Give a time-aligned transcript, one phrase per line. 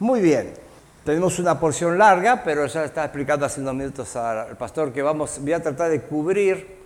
[0.00, 0.54] Muy bien,
[1.04, 5.38] tenemos una porción larga, pero ya está explicando hace unos minutos al pastor que vamos,
[5.42, 6.78] voy a tratar de cubrir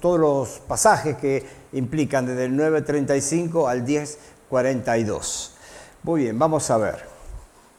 [0.00, 5.50] todos los pasajes que implican desde el 9.35 al 10.42.
[6.02, 7.17] Muy bien, vamos a ver.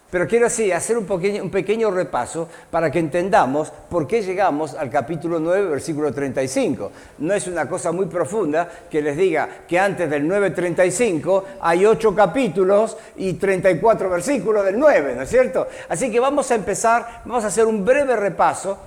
[0.09, 1.05] Pero quiero así hacer un
[1.51, 6.91] pequeño, repaso para que entendamos por qué llegamos al capítulo 9, versículo 35.
[7.19, 12.15] No es una cosa muy profunda que les diga que antes del 9.35 hay 8
[12.15, 15.67] capítulos y 34 versículos del 9, ¿no es cierto?
[15.87, 18.79] Así que vamos a empezar, vamos a hacer un breve repaso.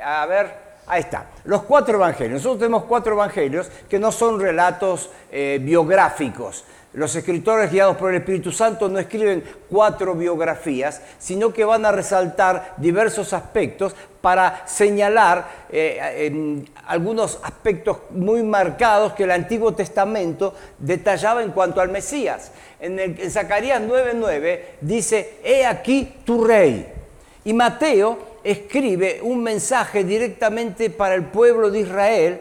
[0.00, 0.46] A ver,
[0.86, 1.26] ahí está.
[1.44, 2.34] Los cuatro evangelios.
[2.34, 6.64] Nosotros tenemos cuatro evangelios que no son relatos eh, biográficos
[6.94, 11.92] los escritores guiados por el Espíritu Santo no escriben cuatro biografías, sino que van a
[11.92, 21.42] resaltar diversos aspectos para señalar eh, algunos aspectos muy marcados que el Antiguo Testamento detallaba
[21.42, 22.52] en cuanto al Mesías.
[22.80, 26.86] En, en Zacarías 9:9 dice, he aquí tu rey.
[27.44, 32.40] Y Mateo escribe un mensaje directamente para el pueblo de Israel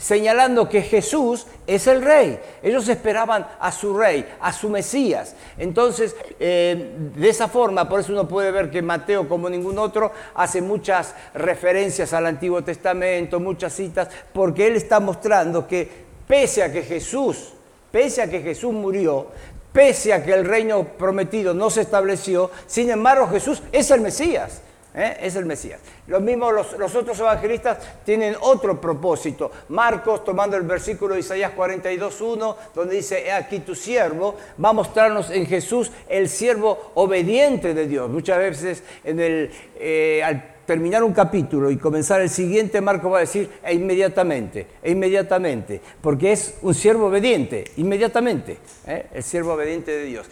[0.00, 2.40] señalando que Jesús es el rey.
[2.62, 5.36] Ellos esperaban a su rey, a su Mesías.
[5.58, 10.10] Entonces, eh, de esa forma, por eso uno puede ver que Mateo, como ningún otro,
[10.34, 15.86] hace muchas referencias al Antiguo Testamento, muchas citas, porque él está mostrando que
[16.26, 17.52] pese a que Jesús,
[17.92, 19.26] pese a que Jesús murió,
[19.70, 24.62] pese a que el reino prometido no se estableció, sin embargo Jesús es el Mesías.
[24.94, 25.16] ¿Eh?
[25.20, 25.80] es el Mesías.
[26.06, 29.50] Lo mismo los, otros evangelistas tienen otro propósito.
[29.68, 34.72] Marcos, tomando el versículo de Isaías 42.1, donde dice, he aquí tu siervo, va a
[34.72, 38.10] mostrarnos en Jesús el siervo obediente de Dios.
[38.10, 43.50] Muchas veces eh, al terminar un capítulo y comenzar el siguiente, Marcos va a decir,
[43.64, 49.06] e inmediatamente, e inmediatamente, porque es un siervo obediente, inmediatamente, ¿eh?
[49.12, 50.26] el siervo obediente de Dios.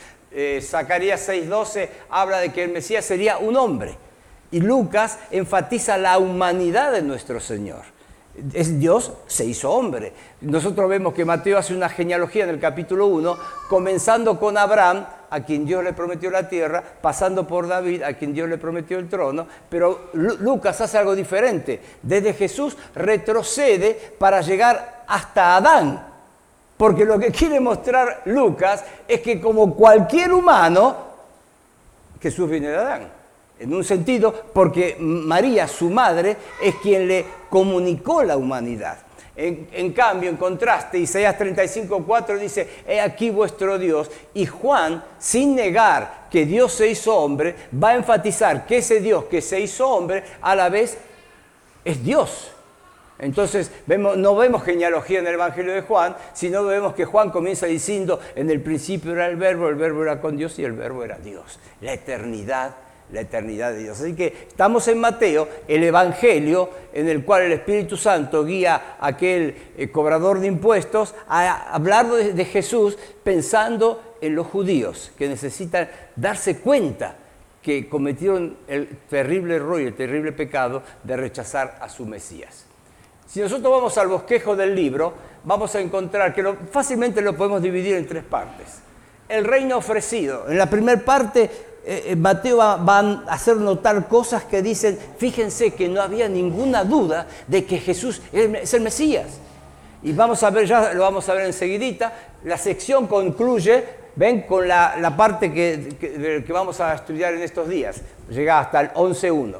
[0.60, 3.96] Zacarías 6.12 habla de que el Mesías sería un hombre.
[4.50, 7.82] Y Lucas enfatiza la humanidad de nuestro Señor.
[8.52, 10.12] Es Dios se hizo hombre.
[10.40, 13.36] Nosotros vemos que Mateo hace una genealogía en el capítulo 1,
[13.68, 18.32] comenzando con Abraham, a quien Dios le prometió la tierra, pasando por David, a quien
[18.32, 21.82] Dios le prometió el trono, pero Lucas hace algo diferente.
[22.00, 26.06] Desde Jesús retrocede para llegar hasta Adán.
[26.76, 30.96] Porque lo que quiere mostrar Lucas es que como cualquier humano,
[32.20, 33.17] Jesús viene de Adán
[33.58, 38.98] en un sentido, porque María, su madre, es quien le comunicó la humanidad.
[39.40, 44.10] En, cambio, en contraste, Isaías 35:4 dice, he aquí vuestro Dios.
[44.34, 49.24] Y Juan, sin negar que Dios se hizo hombre, va a enfatizar que ese Dios
[49.26, 50.98] que se hizo hombre, a la vez
[51.84, 52.50] es Dios.
[53.20, 58.18] Entonces no vemos genealogía en el Evangelio de Juan, sino vemos que Juan comienza diciendo,
[58.34, 61.16] en el principio era el verbo, el verbo era con Dios y el verbo era
[61.18, 61.60] Dios.
[61.80, 62.74] La eternidad
[63.12, 64.00] la eternidad de Dios.
[64.00, 69.08] Así que estamos en Mateo, el Evangelio en el cual el Espíritu Santo guía a
[69.08, 75.88] aquel eh, cobrador de impuestos a hablar de, Jesús pensando en los judíos que necesitan
[76.16, 77.16] darse cuenta
[77.62, 82.64] que cometieron el terrible error y el terrible pecado de rechazar a su Mesías.
[83.26, 85.12] Si nosotros vamos al bosquejo del libro,
[85.44, 88.80] vamos a encontrar que fácilmente lo podemos dividir en tres partes.
[89.28, 90.48] El reino ofrecido.
[90.48, 91.50] En la primera parte
[91.90, 96.84] eh, eh, Mateo va, a hacer notar cosas que dicen, fíjense que no había ninguna
[96.84, 99.38] duda de que Jesús es el Mesías.
[100.02, 102.12] Y vamos a ver, ya lo vamos a ver enseguidita,
[102.44, 103.84] la sección concluye,
[104.16, 108.90] ven, con la, parte que, que, vamos a estudiar en estos días, llega hasta el
[108.90, 109.56] 11.1.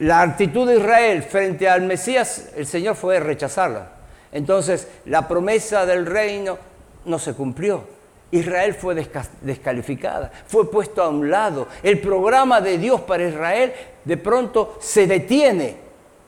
[0.00, 3.92] La actitud de Israel frente al Mesías, el Señor fue rechazarla.
[4.32, 6.58] Entonces, la promesa del reino
[7.04, 7.99] no se cumplió.
[8.32, 8.94] Israel fue
[9.42, 11.66] descalificada, fue puesto a un lado.
[11.82, 13.72] El programa de Dios para Israel
[14.04, 15.76] de pronto se detiene,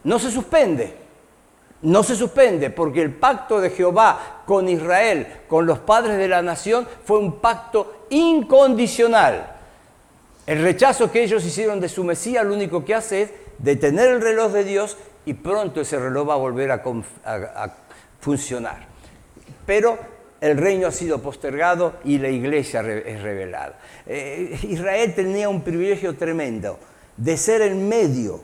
[0.05, 1.03] no se suspende.
[1.83, 6.41] No se suspende porque el pacto de Jehová con Israel, con los padres de la
[6.41, 9.57] nación, fue un pacto incondicional.
[10.47, 14.21] El rechazo que ellos hicieron de su Mesías lo único que hace es detener el
[14.21, 16.83] reloj de Dios y pronto ese reloj va a volver a,
[17.25, 17.75] a
[18.21, 18.87] funcionar.
[19.67, 19.99] Pero
[20.43, 23.79] el reino ha sido postergado y la iglesia es revelada.
[24.05, 26.81] Eh, Israel tenía un privilegio tremendo
[27.17, 28.43] de ser el medio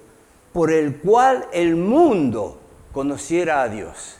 [0.52, 2.60] por el cual el mundo
[2.92, 4.16] conociera a Dios.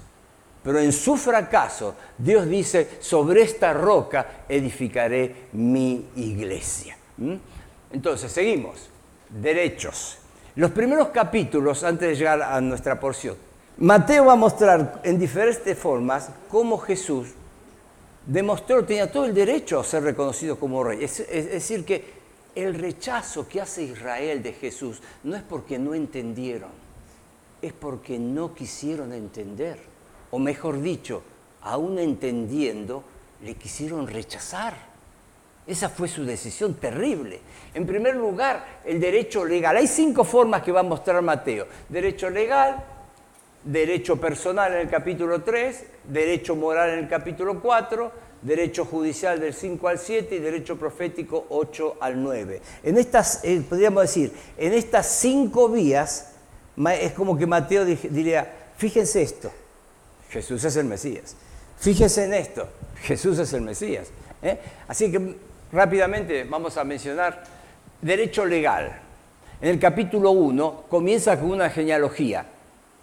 [0.65, 6.97] Pero en su fracaso, Dios dice, sobre esta roca edificaré mi iglesia.
[7.17, 7.35] ¿Mm?
[7.93, 8.91] Entonces, seguimos.
[9.31, 10.19] Derechos.
[10.57, 13.37] Los primeros capítulos, antes de llegar a nuestra porción,
[13.77, 17.29] Mateo va a mostrar en diferentes formas cómo Jesús
[18.29, 21.03] demostró, tenía todo el derecho a ser reconocido como rey.
[21.03, 22.19] Es, decir, que
[22.55, 26.71] el rechazo que hace Israel de Jesús no es porque no entendieron,
[27.61, 29.79] es porque no quisieron entender.
[30.31, 31.23] O mejor dicho,
[31.63, 33.03] aún entendiendo,
[33.43, 34.89] le quisieron rechazar.
[35.67, 37.41] Esa fue su decisión terrible.
[37.75, 39.77] En primer lugar, el derecho legal.
[39.77, 41.67] Hay cinco formas que va a mostrar Mateo.
[41.89, 42.85] Derecho legal,
[43.65, 48.13] derecho personal en el capítulo 3, derecho moral en el capítulo 4,
[48.43, 52.61] derecho judicial del 5 al 7 y derecho profético 8 al 9.
[52.83, 56.33] En estas, eh, podríamos decir, en estas cinco vías,
[57.01, 59.51] es como que Mateo diría, fíjense esto,
[60.31, 61.37] Jesús es el Mesías.
[61.79, 62.69] Fíjense en esto,
[63.03, 64.09] Jesús es el Mesías.
[64.43, 64.59] ¿eh?
[64.89, 65.37] Así que
[65.73, 67.45] rápidamente vamos a mencionar
[68.01, 69.01] derecho legal.
[69.61, 72.47] En el capítulo 1 comienza con una genealogía.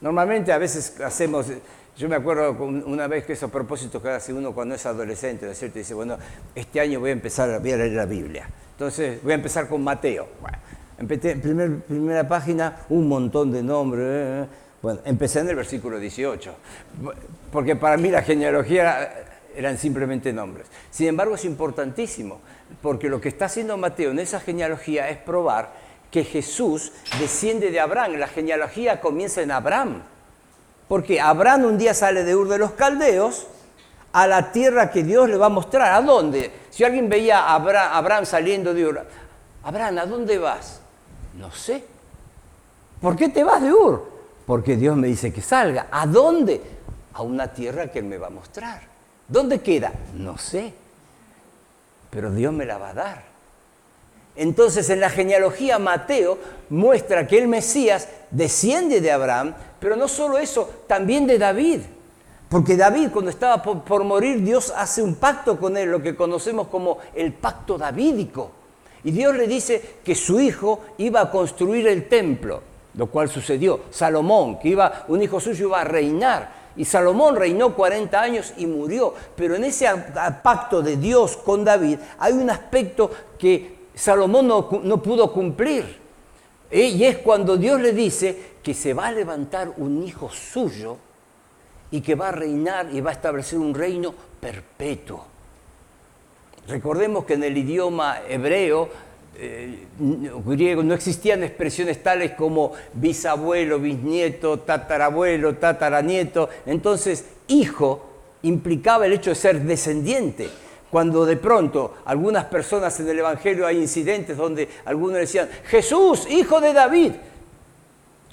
[0.01, 1.47] Normalmente a veces hacemos
[1.97, 5.53] yo me acuerdo una vez que esos propósitos que hace uno cuando es adolescente, ¿no
[5.53, 5.79] es cierto?
[5.79, 6.17] dice, bueno,
[6.53, 8.49] este año voy a empezar a leer la Biblia.
[8.71, 10.27] Entonces voy a empezar con Mateo.
[10.41, 10.57] Bueno,
[10.97, 14.05] empecé, primer, primera página, un montón de nombres.
[14.05, 14.45] ¿eh?
[14.81, 16.53] Bueno, empecé en el versículo 18,
[17.51, 19.13] porque para mí la genealogía
[19.55, 20.67] eran simplemente nombres.
[20.91, 22.41] Sin embargo, es importantísimo,
[22.81, 25.73] porque lo que está haciendo Mateo en esa genealogía es probar
[26.11, 28.17] que Jesús desciende de Abraham.
[28.17, 30.03] La genealogía comienza en Abraham.
[30.87, 33.47] Porque Abraham un día sale de Ur de los Caldeos
[34.13, 35.93] a la tierra que Dios le va a mostrar.
[35.93, 36.51] ¿A dónde?
[36.69, 39.05] Si alguien veía a Abraham, saliendo de Ur,
[39.63, 40.79] Abraham, ¿a dónde vas?
[41.37, 41.83] No sé.
[43.01, 44.11] ¿Por qué te vas de Ur?
[44.45, 45.87] Porque Dios me dice que salga.
[45.91, 46.61] ¿A dónde?
[47.13, 48.81] A una tierra que Él me va a mostrar.
[49.27, 49.91] ¿Dónde queda?
[50.13, 50.73] No sé.
[52.09, 53.23] Pero Dios me la va a dar.
[54.35, 56.37] Entonces en la genealogía Mateo
[56.69, 59.55] muestra que el Mesías desciende de Abraham,
[59.85, 61.81] pero no solo eso, también de David.
[62.49, 66.69] Porque David cuando estaba por, morir, Dios hace un pacto con él, lo que conocemos
[66.69, 68.49] como el pacto davídico.
[69.03, 72.63] Y Dios le dice que su hijo iba a construir el templo,
[72.95, 73.81] lo cual sucedió.
[73.91, 76.51] Salomón, que iba, un hijo suyo iba a reinar.
[76.75, 79.13] Y Salomón reinó 40 años y murió.
[79.35, 79.85] Pero en ese
[80.41, 86.03] pacto de Dios con David hay un aspecto que Salomón no, no pudo cumplir.
[86.71, 86.87] ¿Eh?
[86.87, 90.97] Y es cuando Dios le dice que se va a levantar un hijo suyo
[91.91, 95.23] y que va a reinar y va a establecer un reino perpetuo.
[96.67, 98.89] Recordemos que en el idioma hebreo,
[99.37, 99.85] eh,
[100.43, 106.49] griego, no existían expresiones tales como bisabuelo, bisnieto, tatarabuelo, tataranieto.
[106.65, 108.03] Entonces, hijo
[108.41, 110.49] implicaba el hecho de ser descendiente
[110.89, 116.59] cuando de pronto algunas personas en el Evangelio hay incidentes donde algunos decían, Jesús, hijo
[116.59, 117.11] de David.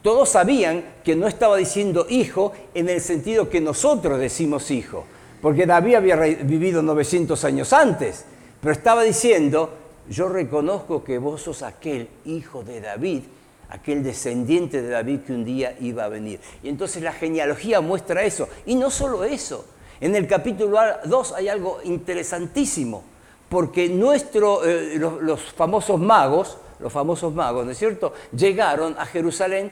[0.02, 5.04] Todos sabían que no estaba diciendo hijo en el sentido que nosotros decimos hijo,
[5.40, 8.24] porque David había vivido 900 años antes,
[8.60, 9.70] pero estaba diciendo,
[10.08, 13.22] yo reconozco que vos sos aquel hijo de David,
[13.68, 16.40] aquel descendiente de David que un día iba a venir.
[16.62, 18.48] Y entonces la genealogía muestra eso.
[18.66, 19.64] Y no solo eso,
[20.00, 23.04] en el capítulo 2 hay algo interesantísimo,
[23.48, 29.70] porque nuestro, eh, los, famosos magos, los famosos magos, ¿no es cierto?, llegaron a Jerusalén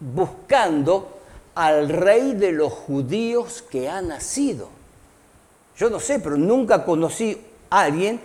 [0.00, 1.20] buscando
[1.54, 4.68] al rey de los judíos que ha nacido.
[5.76, 8.20] Yo no sé, pero nunca conocí a alguien,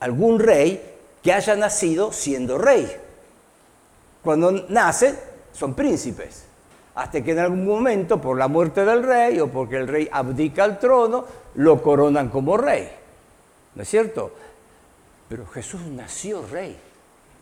[0.00, 2.90] algún rey, que haya nacido siendo rey.
[4.22, 5.18] Cuando nacen,
[5.52, 6.44] son príncipes
[6.94, 10.64] hasta que en algún momento, por la muerte del rey o porque el rey abdica
[10.64, 11.24] al trono,
[11.56, 12.88] lo coronan como rey.
[13.74, 14.32] ¿No es cierto?
[15.28, 16.76] Pero Jesús nació rey.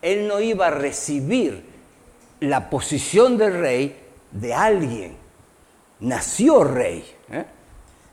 [0.01, 1.65] Él no iba a recibir
[2.43, 3.97] la posición de rey
[4.31, 5.17] de alguien.
[6.01, 7.05] Nació rey.
[7.31, 7.45] ¿eh?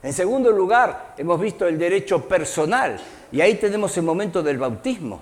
[0.03, 2.99] En segundo lugar, hemos visto el derecho personal
[3.31, 5.21] y ahí tenemos el momento del bautismo.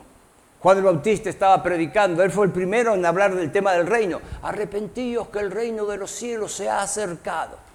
[0.59, 4.19] Juan el Bautista estaba predicando, él fue el primero en hablar del tema del reino.
[4.41, 7.66] Arrepentíos que el reino de los cielos se ha acercado.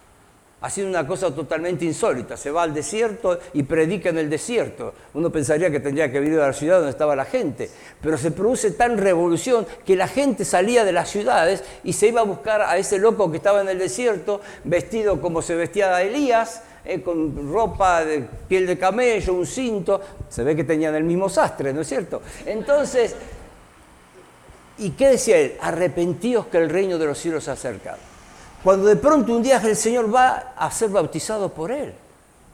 [0.62, 2.37] Ha sido una cosa totalmente insólita.
[2.37, 4.95] Se va al desierto y predica en el desierto.
[5.14, 7.69] Uno pensaría que tendría que venir a la ciudad donde estaba la gente.
[8.00, 12.21] Pero se produce tan revolución que la gente salía de las ciudades y se iba
[12.21, 16.62] a buscar a ese loco que estaba en el desierto, vestido como se vestía Elías,
[16.85, 21.28] eh, con ropa de piel de camello, un cinto, se ve que tenían el mismo
[21.28, 22.23] sastre, ¿no es cierto?
[22.47, 23.16] Entonces,
[24.78, 25.54] ¿y qué decía él?
[25.61, 28.12] Arrepentíos que el reino de los cielos se ha acercado.
[28.62, 31.92] Cuando de pronto un día el Señor va a ser bautizado por él.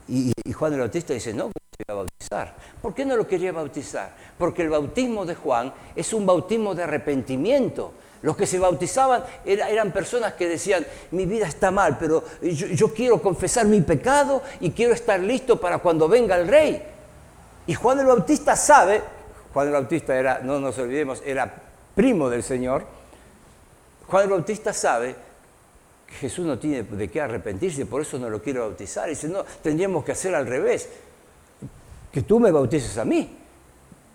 [0.09, 1.51] Y, Juan el Bautista dice, no,
[1.87, 2.55] a bautizar.
[2.81, 4.11] ¿Por qué no lo quería bautizar?
[4.39, 7.93] Porque el bautismo de Juan es un bautismo de arrepentimiento.
[8.23, 13.23] Los que se bautizaban eran personas que decían, mi vida está mal, pero yo, quiero
[13.23, 16.83] confesar mi pecado y quiero estar listo para cuando venga el rey.
[17.67, 19.03] Y Juan el Bautista sabe,
[19.53, 21.55] Juan el Bautista era, no nos olvidemos, era
[21.95, 22.85] primo del Señor.
[24.09, 25.28] Juan el Bautista sabe
[26.09, 29.09] Jesús no tiene de qué arrepentirse, por eso no lo quiero bautizar.
[29.09, 30.89] Y dice, no, tendríamos que hacer al revés,
[32.11, 33.37] que tú me bautices a mí.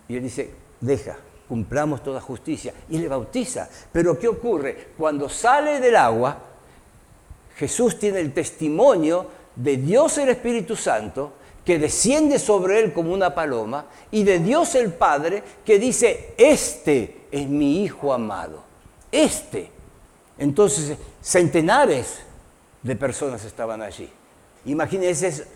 [0.08, 1.16] Y él dice, deja,
[1.48, 2.74] cumplamos toda justicia.
[2.90, 3.68] Y le bautiza.
[3.92, 4.88] Pero ¿qué ocurre?
[4.98, 6.36] Cuando sale del agua,
[7.56, 11.34] Jesús tiene el testimonio de Dios el Espíritu Santo
[11.64, 17.22] que desciende sobre él como una paloma y de Dios el Padre que dice, este
[17.30, 18.62] es mi Hijo amado,
[19.10, 19.73] este.
[20.38, 22.20] Entonces, centenares
[22.82, 24.10] de personas estaban allí.
[24.66, 25.46] Imagínense,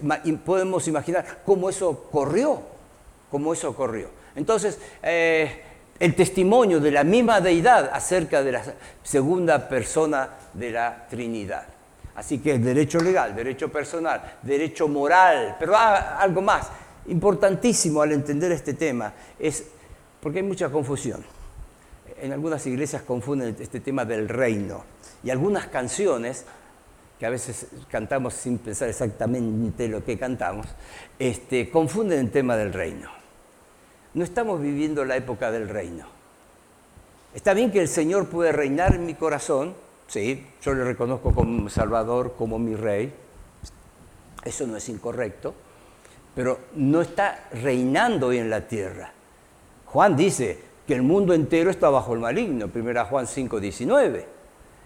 [0.45, 2.61] podemos imaginar cómo eso corrió,
[3.31, 4.09] cómo eso ocurrió.
[4.37, 5.63] Entonces, eh,
[5.99, 8.63] el testimonio de la misma deidad acerca de la
[9.03, 11.67] segunda persona de la Trinidad.
[12.15, 16.69] Así que derecho legal, derecho personal, derecho moral, pero algo más.
[17.07, 19.65] Importantísimo al entender este tema es,
[20.21, 21.25] porque hay mucha confusión.
[22.21, 24.85] En algunas iglesias confunden este tema del reino.
[25.23, 26.45] Y algunas canciones,
[27.19, 30.67] que a veces cantamos sin pensar exactamente lo que cantamos,
[31.19, 33.11] este, confunden el tema del reino.
[34.15, 36.07] No estamos viviendo la época del reino.
[37.35, 39.75] Está bien que el Señor puede reinar en mi corazón,
[40.09, 43.13] Sí, yo le reconozco como Salvador, como mi rey.
[44.43, 45.55] Eso no es incorrecto,
[46.35, 49.13] pero no está reinando hoy en la tierra.
[49.85, 50.59] Juan dice
[50.89, 54.27] que el mundo entero está bajo el maligno, 1 Juan 5, 19.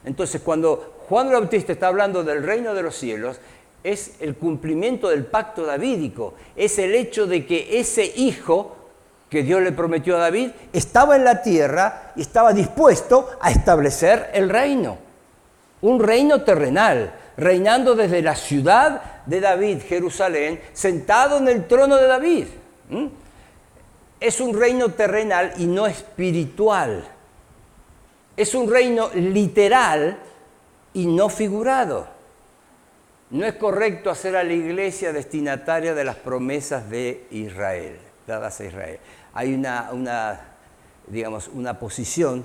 [0.05, 3.39] Entonces, cuando Juan el Bautista está hablando del reino de los cielos,
[3.83, 8.77] es el cumplimiento del pacto davídico, es el hecho de que ese hijo
[9.31, 14.31] que Dios le prometió a David estaba en la tierra y estaba dispuesto a establecer
[14.35, 14.99] el reino
[15.83, 22.07] un reino terrenal, reinando desde la ciudad de David, Jerusalén, sentado en el trono de
[22.07, 22.47] David.
[24.23, 27.05] Es un reino terrenal y no espiritual.
[28.37, 30.17] Es un reino literal
[30.95, 32.07] y no figurado.
[33.31, 38.64] No es correcto hacer a la iglesia destinataria de las promesas de Israel, dadas a
[38.64, 39.00] Israel.
[39.35, 40.41] Hay una, una
[41.09, 42.45] digamos, una posición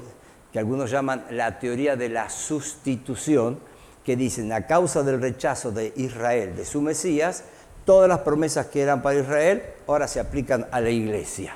[0.52, 3.60] que algunos llaman la teoría de la sustitución,
[4.04, 7.44] que dicen, a causa del rechazo de Israel, de su Mesías,
[7.86, 11.56] todas las promesas que eran para Israel ahora se aplican a la iglesia.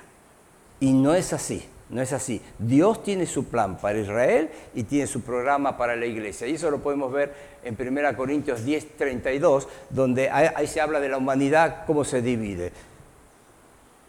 [0.82, 2.42] Y no es así, no es así.
[2.58, 6.48] Dios tiene su plan para Israel y tiene su programa para la iglesia.
[6.48, 7.34] Y eso lo podemos ver
[7.64, 12.74] en 1 Corintios 10, 32, donde ahí se habla de la humanidad, cómo se divide.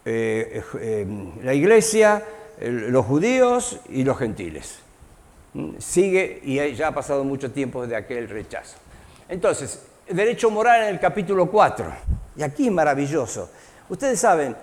[0.03, 1.05] Eh, eh,
[1.43, 2.23] la iglesia,
[2.59, 4.79] los judíos y los gentiles.
[5.77, 8.77] Sigue y ya ha pasado mucho tiempo desde aquel rechazo.
[9.29, 11.85] Entonces, derecho moral en el capítulo 4.
[12.35, 13.51] Y aquí es maravilloso.
[13.89, 14.55] Ustedes saben,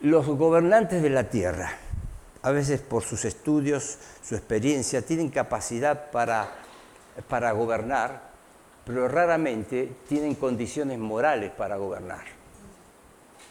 [0.00, 1.72] los gobernantes de la tierra,
[2.42, 6.48] a veces por sus estudios, su experiencia, tienen capacidad para,
[7.28, 8.30] para gobernar,
[8.84, 12.24] pero raramente tienen condiciones morales para gobernar.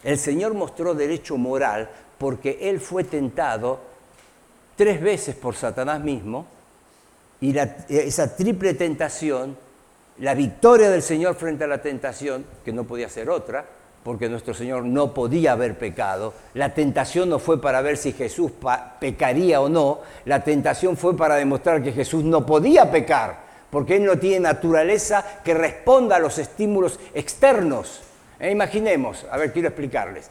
[0.03, 3.79] El Señor mostró derecho moral porque Él fue tentado
[4.75, 6.45] tres veces por Satanás mismo
[7.41, 7.55] y
[7.89, 9.57] esa triple tentación,
[10.19, 13.65] la victoria del Señor frente a la tentación, que no podía ser otra,
[14.05, 16.35] porque nuestro Señor no podía haber pecado.
[16.53, 18.51] La tentación no fue para ver si Jesús
[19.00, 23.39] pecaría o no, la tentación fue para demostrar que Jesús no podía pecar,
[23.71, 28.01] porque Él no tiene naturaleza que responda a los estímulos externos.
[28.39, 30.29] E imaginemos, a ver, quiero explicarles.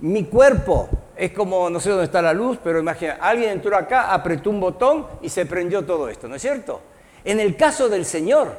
[0.00, 4.12] Mi cuerpo es como, no sé dónde está la luz, pero imagina, alguien entró acá,
[4.12, 6.80] apretó un botón y se prendió todo esto, ¿no es cierto?
[7.24, 8.58] En el caso del Señor,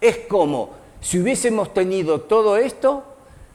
[0.00, 3.04] es como si hubiésemos tenido todo esto,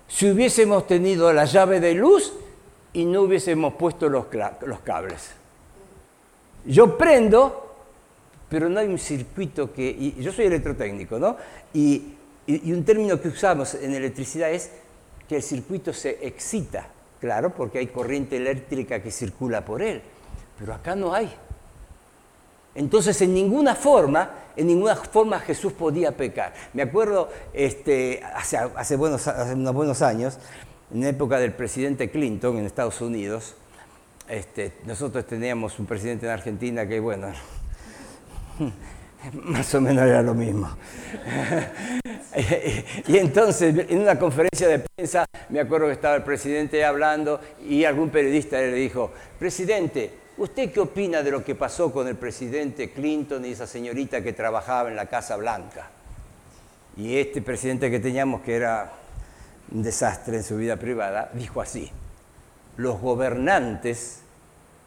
[0.07, 2.33] si hubiésemos tenido la llave de luz
[2.93, 4.25] y no hubiésemos puesto los,
[4.83, 5.31] cables.
[6.65, 7.75] Yo prendo,
[8.49, 10.13] pero no hay un circuito que...
[10.17, 11.37] yo soy electrotécnico, ¿no?
[11.73, 12.13] y
[12.47, 14.71] un término que usamos en electricidad es
[15.27, 16.87] que el circuito se excita.
[17.19, 20.01] Claro, porque hay corriente eléctrica que circula por él,
[20.59, 21.33] pero acá no hay.
[22.75, 26.53] Entonces, en ninguna forma, en ninguna forma Jesús podía pecar.
[26.73, 30.37] Me acuerdo este, hace, buenos, unos buenos años,
[30.93, 33.55] en época del presidente Clinton en Estados Unidos,
[34.27, 37.27] este, nosotros teníamos un presidente en Argentina que, bueno,
[39.33, 40.69] más o menos era lo mismo.
[43.07, 47.85] y entonces, en una conferencia de prensa, me acuerdo que estaba el presidente hablando y
[47.85, 52.91] algún periodista le dijo, presidente, ¿usted qué opina de lo que pasó con el presidente
[52.91, 55.89] Clinton y esa señorita que trabajaba en la Casa Blanca?
[56.97, 58.93] Y este presidente que teníamos, que era
[59.71, 61.91] un desastre en su vida privada, dijo así,
[62.77, 64.21] los gobernantes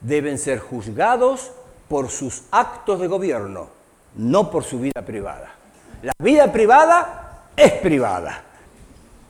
[0.00, 1.52] deben ser juzgados
[1.88, 3.69] por sus actos de gobierno,
[4.17, 5.55] no por su vida privada.
[6.02, 8.43] La vida privada es privada.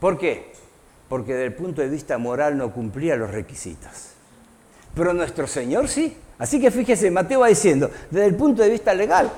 [0.00, 0.52] ¿Por qué?
[1.08, 4.17] Porque desde el punto de vista moral no cumplía los requisitos.
[4.94, 6.16] Pero nuestro Señor sí.
[6.38, 9.30] Así que fíjese, Mateo va diciendo, desde el punto de vista legal,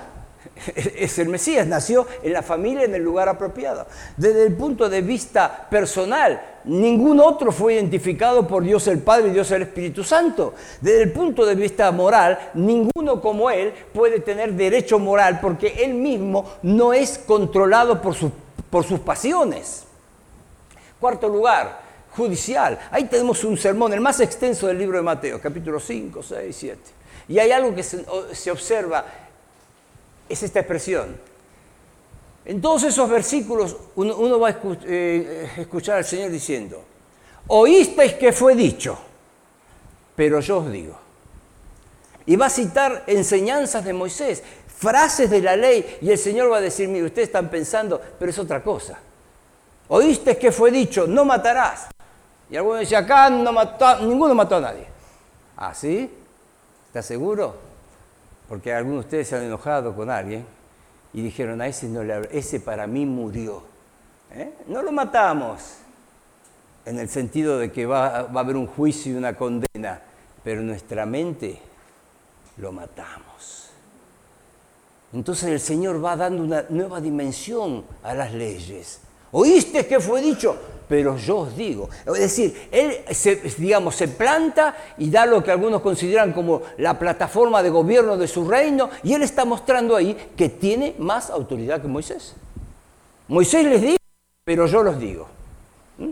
[0.97, 3.87] es el Mesías, nació en la familia en el lugar apropiado.
[4.17, 9.33] Desde el punto de vista personal, ningún otro fue identificado por Dios el Padre y
[9.33, 10.55] Dios el Espíritu Santo.
[10.81, 15.95] Desde el punto de vista moral, ninguno como Él puede tener derecho moral porque Él
[15.95, 18.15] mismo no es controlado por,
[18.69, 19.85] por sus pasiones.
[21.01, 21.80] Cuarto lugar,
[22.17, 22.79] judicial.
[22.91, 26.81] Ahí tenemos un sermón, el más extenso del libro de Mateo, capítulo 5, 6, 7.
[27.29, 29.05] Y hay algo que se observa
[30.31, 31.19] es esta expresión.
[32.45, 36.83] En todos esos versículos uno, va a eh, escuchar al Señor diciendo,
[37.49, 38.99] oísteis que fue dicho,
[40.17, 40.97] pero yo os digo.
[42.27, 46.59] Y va a citar enseñanzas de Moisés, frases de la ley, y el Señor va
[46.59, 48.99] a decir, mire, ustedes están pensando, pero es otra cosa.
[49.89, 51.89] Oísteis que fue dicho, no matarás.
[52.51, 54.87] Y alguno dice, acá no mató, ninguno mató a nadie.
[55.57, 56.11] ¿Ah, sí?
[56.89, 57.71] ¿Está seguro?
[58.51, 60.45] porque algunos de ustedes se han enojado con alguien
[61.13, 63.63] y dijeron, a ese, no le, ese para mí murió.
[64.33, 64.53] ¿Eh?
[64.67, 65.77] No lo matamos,
[66.85, 70.03] en el sentido de que va, va a haber un juicio y una condena,
[70.43, 71.61] pero nuestra mente
[72.57, 73.71] lo matamos.
[75.13, 79.01] Entonces el Señor va dando una nueva dimensión a las leyes.
[79.33, 80.57] ¿Oíste qué fue dicho?
[80.89, 81.89] Pero yo os digo.
[82.05, 86.99] Es decir, Él se, digamos, se planta y da lo que algunos consideran como la
[86.99, 91.81] plataforma de gobierno de su reino y Él está mostrando ahí que tiene más autoridad
[91.81, 92.35] que Moisés.
[93.29, 93.97] Moisés les dijo,
[94.43, 95.29] pero yo los digo.
[95.99, 96.11] ¿Mm?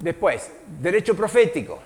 [0.00, 1.78] Después, derecho profético.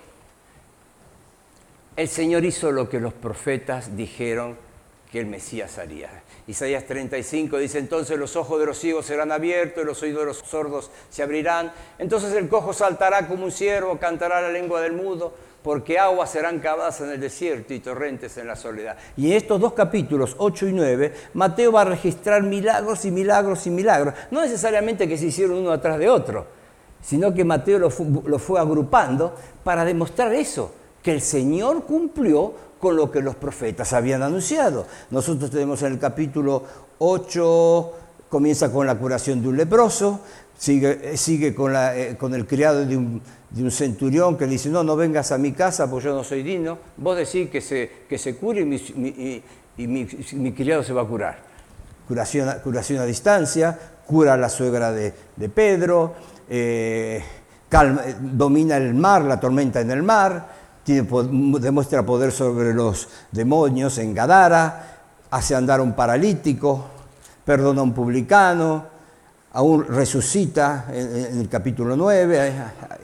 [1.97, 4.57] El Señor hizo lo que los profetas dijeron
[5.11, 6.23] que el Mesías haría.
[6.47, 10.25] Isaías 35 dice, entonces los ojos de los ciegos serán abiertos y los oídos de
[10.27, 11.73] los sordos se abrirán.
[11.99, 16.59] Entonces el cojo saltará como un ciervo, cantará la lengua del mudo, porque aguas serán
[16.59, 18.97] cavadas en el desierto y torrentes en la soledad.
[19.17, 23.67] Y en estos dos capítulos, 8 y 9, Mateo va a registrar milagros y milagros
[23.67, 24.13] y milagros.
[24.31, 26.47] No necesariamente que se hicieron uno atrás de otro,
[27.01, 27.89] sino que Mateo lo
[28.25, 33.93] lo fue agrupando para demostrar eso, que el Señor cumplió con lo que los profetas
[33.93, 34.87] habían anunciado.
[35.11, 36.63] Nosotros tenemos en el capítulo
[36.97, 37.91] 8,
[38.27, 40.19] comienza con la curación de un leproso,
[40.57, 43.21] sigue, la, eh, con, el criado de un,
[43.69, 46.79] centurión que le dice, no, no vengas a mi casa porque yo no soy digno,
[46.97, 49.43] vos decís que se, que se cure y, mi,
[49.77, 51.39] y, mi, criado se va a curar.
[52.07, 56.15] Curación, curación a distancia, cura a la suegra de, de Pedro,
[56.49, 57.23] eh,
[58.19, 64.99] domina el mar, la tormenta en el mar, demuestra poder sobre los demonios en Gadara,
[65.29, 66.85] hace andar a un paralítico,
[67.45, 68.85] perdona a un publicano,
[69.53, 72.53] aún resucita en, el capítulo 9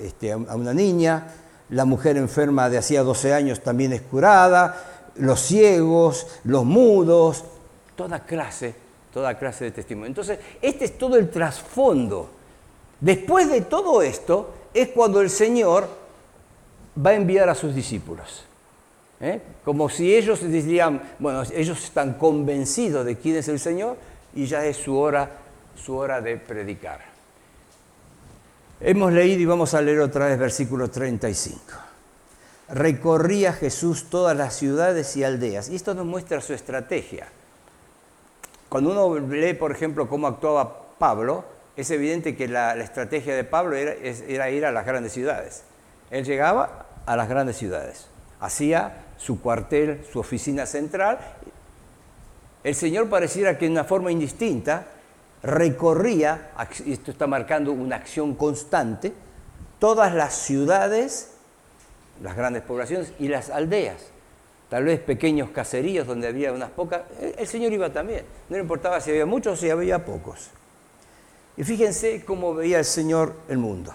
[0.02, 1.28] este, a una niña,
[1.70, 4.76] la mujer enferma de hacía 12 años también es curada,
[5.16, 7.44] los ciegos, los mudos,
[7.96, 8.76] toda clase,
[9.14, 10.08] toda clase de testimonio.
[10.08, 12.30] Entonces, este es todo el trasfondo.
[13.00, 16.07] Después de todo esto, es cuando el Señor
[17.06, 18.46] va a enviar a sus discípulos.
[19.20, 19.42] ¿eh?
[19.64, 23.98] Como si ellos dirían, bueno, ellos están convencidos de quién es el Señor
[24.36, 25.30] y ya es su hora,
[25.76, 27.02] su hora de predicar.
[28.80, 31.60] Hemos leído y vamos a leer otra vez versículo 35.
[32.70, 35.70] Recorría Jesús todas las ciudades y aldeas.
[35.70, 37.28] Y esto nos muestra su estrategia.
[38.70, 41.46] Cuando uno lee, por ejemplo, cómo actuaba Pablo,
[41.78, 45.64] es evidente que la, estrategia de Pablo era, era ir a las grandes ciudades.
[46.12, 48.06] Él llegaba a las grandes ciudades.
[48.40, 51.18] Hacía su cuartel, su oficina central.
[52.64, 54.88] El Señor pareciera que de una forma indistinta
[55.42, 56.52] recorría,
[56.86, 59.14] esto está marcando una acción constante,
[59.80, 61.32] todas las ciudades,
[62.22, 63.98] las grandes poblaciones y las aldeas.
[64.70, 67.04] Tal vez pequeños caseríos donde había unas pocas.
[67.38, 68.26] El Señor iba también.
[68.50, 70.50] No le importaba si había muchos o si había pocos.
[71.56, 73.94] Y fíjense cómo veía el Señor el mundo.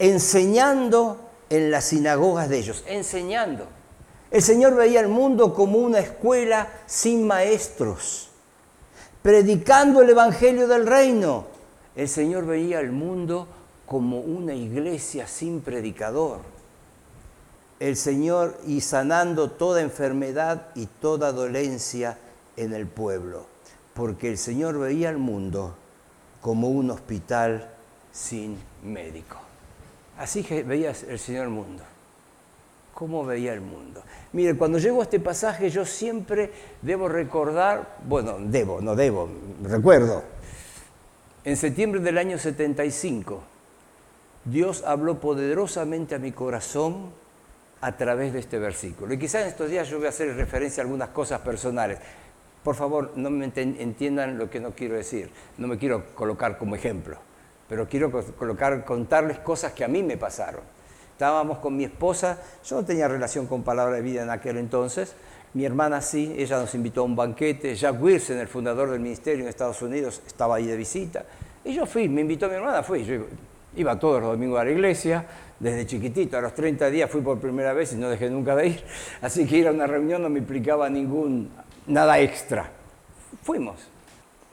[0.00, 3.66] Enseñando en las sinagogas de ellos, enseñando.
[4.30, 8.30] El Señor veía el mundo como una escuela sin maestros,
[9.22, 11.46] predicando el Evangelio del Reino.
[11.94, 13.46] El Señor veía el mundo
[13.86, 16.40] como una iglesia sin predicador.
[17.78, 22.18] El Señor y sanando toda enfermedad y toda dolencia
[22.56, 23.46] en el pueblo,
[23.94, 25.76] porque el Señor veía el mundo
[26.40, 27.70] como un hospital
[28.12, 29.43] sin médico.
[30.18, 31.82] Así que veía el Señor mundo.
[32.94, 34.02] cómo veía el mundo.
[34.32, 39.28] Mire, cuando llego a este pasaje yo siempre debo recordar, bueno, debo, no debo,
[39.62, 40.22] recuerdo,
[41.44, 43.42] en septiembre del año 75,
[44.44, 47.10] Dios habló poderosamente a mi corazón
[47.80, 49.12] a través de este versículo.
[49.12, 51.98] Y quizás en estos días yo voy a hacer referencia a algunas cosas personales.
[52.62, 55.30] Por favor, no me entiendan lo que no quiero decir.
[55.58, 57.18] No me quiero colocar como ejemplo,
[57.74, 60.60] pero quiero colocar, contarles cosas que a mí me pasaron.
[61.10, 65.16] Estábamos con mi esposa, yo no tenía relación con Palabra de Vida en aquel entonces,
[65.54, 69.42] mi hermana sí, ella nos invitó a un banquete, Jack Wilson, el fundador del ministerio
[69.42, 71.24] en Estados Unidos, estaba ahí de visita,
[71.64, 73.24] y yo fui, me invitó mi hermana, fui, yo
[73.74, 75.26] iba todos los domingos a la iglesia,
[75.58, 78.68] desde chiquitito, a los 30 días fui por primera vez y no dejé nunca de
[78.68, 78.84] ir,
[79.20, 81.50] así que ir a una reunión no me implicaba ningún,
[81.88, 82.70] nada extra.
[83.42, 83.80] Fuimos.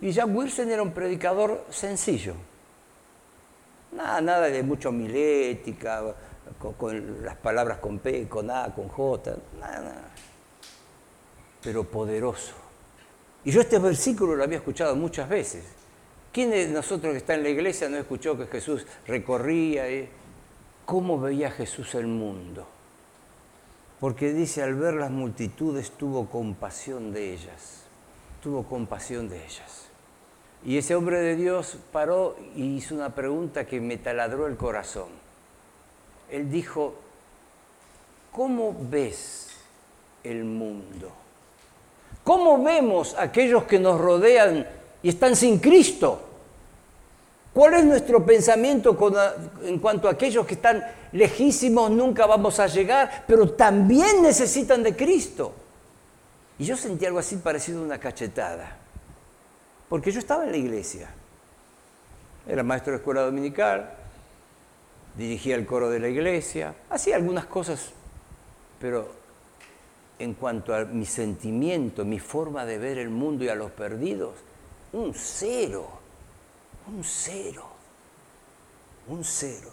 [0.01, 2.33] Y Jack Wilson era un predicador sencillo,
[3.91, 6.15] nada, nada de mucho milética,
[6.77, 10.11] con, las palabras con P, con A, con J, nada,
[11.61, 12.53] pero poderoso.
[13.43, 15.63] Y yo este versículo lo había escuchado muchas veces.
[16.31, 19.89] ¿Quién de nosotros que está en la iglesia no escuchó que Jesús recorría?
[19.89, 20.09] Eh?
[20.85, 22.67] ¿Cómo veía Jesús el mundo?
[23.99, 27.83] Porque dice, al ver las multitudes tuvo compasión de ellas,
[28.41, 29.90] tuvo compasión de ellas.
[30.63, 35.21] Y ese hombre de Dios paró y hizo una pregunta que me taladró el corazón
[36.31, 36.93] él dijo,
[38.31, 39.49] ¿cómo ves
[40.23, 41.11] el mundo?
[42.23, 44.65] ¿Cómo vemos a aquellos que nos rodean
[45.03, 46.21] y están sin Cristo?
[47.53, 48.97] ¿Cuál es nuestro pensamiento
[49.63, 54.95] en cuanto a aquellos que están lejísimos, nunca vamos a llegar, pero también necesitan de
[54.95, 55.53] Cristo?
[56.57, 58.77] Y yo sentí algo así parecido a una cachetada,
[59.91, 61.09] porque yo estaba en la iglesia,
[62.47, 63.91] era maestro de escuela dominical,
[65.17, 67.89] dirigía el coro de la iglesia, hacía algunas cosas,
[68.79, 69.11] pero
[70.17, 74.35] en cuanto a mi sentimiento, mi forma de ver el mundo y a los perdidos,
[74.93, 75.89] un cero,
[76.87, 77.65] un cero,
[79.09, 79.71] un cero.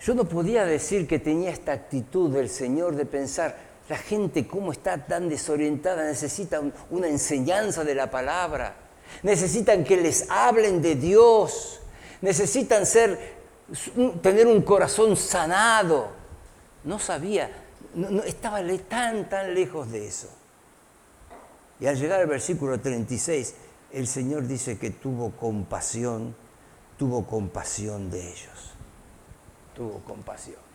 [0.00, 4.70] Yo no podía decir que tenía esta actitud del Señor de pensar, la gente cómo
[4.70, 8.86] está tan desorientada, necesita una enseñanza de la palabra,
[9.22, 11.80] necesitan que les hablen de Dios,
[12.20, 13.38] necesitan ser
[14.22, 16.08] tener un corazón sanado.
[16.84, 17.50] No sabía,
[17.94, 20.28] no, estaba tan, tan lejos de eso.
[21.80, 23.54] Y al llegar al versículo 36,
[23.92, 26.34] el Señor dice que tuvo compasión,
[26.98, 28.72] tuvo compasión de ellos.
[29.74, 30.68] Tuvo compasión.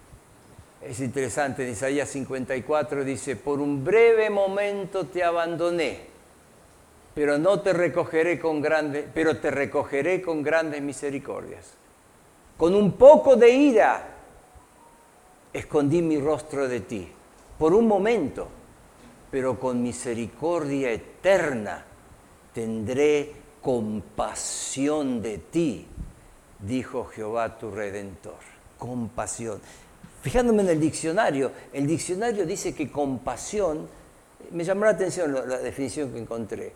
[0.81, 6.12] Es interesante, en Isaías 54 dice, por un breve momento te abandoné,
[7.13, 11.77] pero no te recogeré con grandes, pero te recogeré con grandes misericordias
[12.57, 14.07] con un poco de ira,
[15.51, 17.07] escondí mi rostro de ti,
[17.57, 18.47] por un momento,
[19.31, 21.83] pero con misericordia eterna
[22.53, 25.85] tendré compasión de ti,
[26.59, 28.53] dijo Jehová tu redentor.
[28.77, 29.59] Compasión.
[30.21, 33.87] Fijándome en el diccionario, el diccionario dice que compasión,
[34.51, 36.73] me llamó la atención la definición que encontré,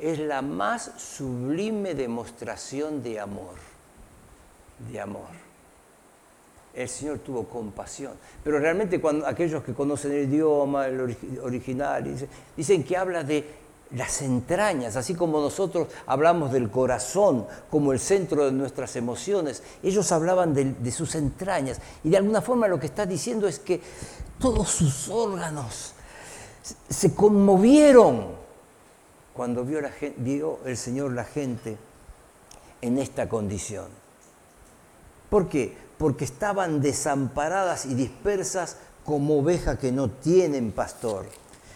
[0.00, 3.70] es la más sublime demostración de amor
[4.88, 5.28] de amor.
[6.74, 8.12] El Señor tuvo compasión.
[8.44, 12.04] Pero realmente cuando aquellos que conocen el idioma, el original,
[12.56, 13.60] dicen, que habla de
[13.96, 20.12] las entrañas, así como nosotros hablamos del corazón como el centro de nuestras emociones, ellos
[20.12, 21.80] hablaban de, de, sus entrañas.
[22.04, 23.80] Y de alguna forma lo que está diciendo es que
[24.38, 25.92] todos sus órganos
[26.88, 28.39] se conmovieron
[29.32, 31.76] cuando vio, el Señor la gente
[32.80, 33.86] en esta condición.
[35.28, 35.76] ¿Por qué?
[35.98, 41.26] Porque estaban desamparadas y dispersas como ovejas que no tienen pastor.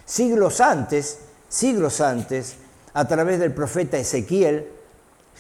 [0.05, 2.57] Siglos antes, siglos antes,
[2.93, 4.69] a través del profeta Ezequiel,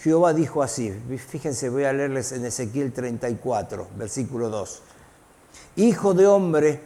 [0.02, 0.90] Jehová dijo así,
[1.28, 4.82] fíjense, voy a leerles en Ezequiel 34, versículo 2.
[5.76, 6.80] Hijo de hombre,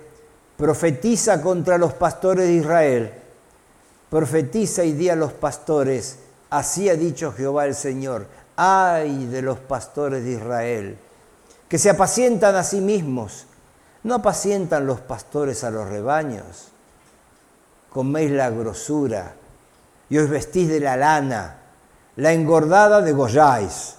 [0.56, 3.12] profetiza contra los pastores de Israel,
[4.10, 6.18] profetiza y di a los pastores,
[6.50, 10.98] así ha dicho Jehová el Señor, ay de los pastores de Israel
[11.68, 13.46] que se apacientan a sí mismos.
[14.02, 16.68] No apacientan los pastores a los rebaños.
[17.90, 19.34] Coméis la grosura
[20.08, 21.58] y os vestís de la lana,
[22.16, 23.96] la engordada degolláis,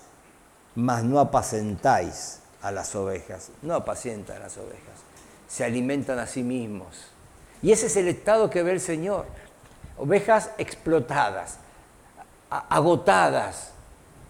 [0.75, 3.49] mas no apacentáis a las ovejas.
[3.61, 4.97] No apacientan a las ovejas,
[5.47, 7.07] se alimentan a sí mismos.
[7.61, 9.25] Y ese es el estado que ve el Señor.
[9.99, 11.57] Ovejas explotadas,
[12.49, 13.71] agotadas,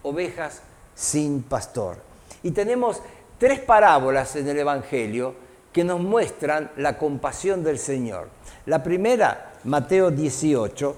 [0.02, 0.62] ovejas
[0.94, 1.96] sin pastor.
[2.42, 3.00] Y tenemos
[3.38, 5.34] tres parábolas en el Evangelio
[5.72, 8.28] que nos muestran la compasión del Señor.
[8.66, 10.96] La primera, Mateo 18,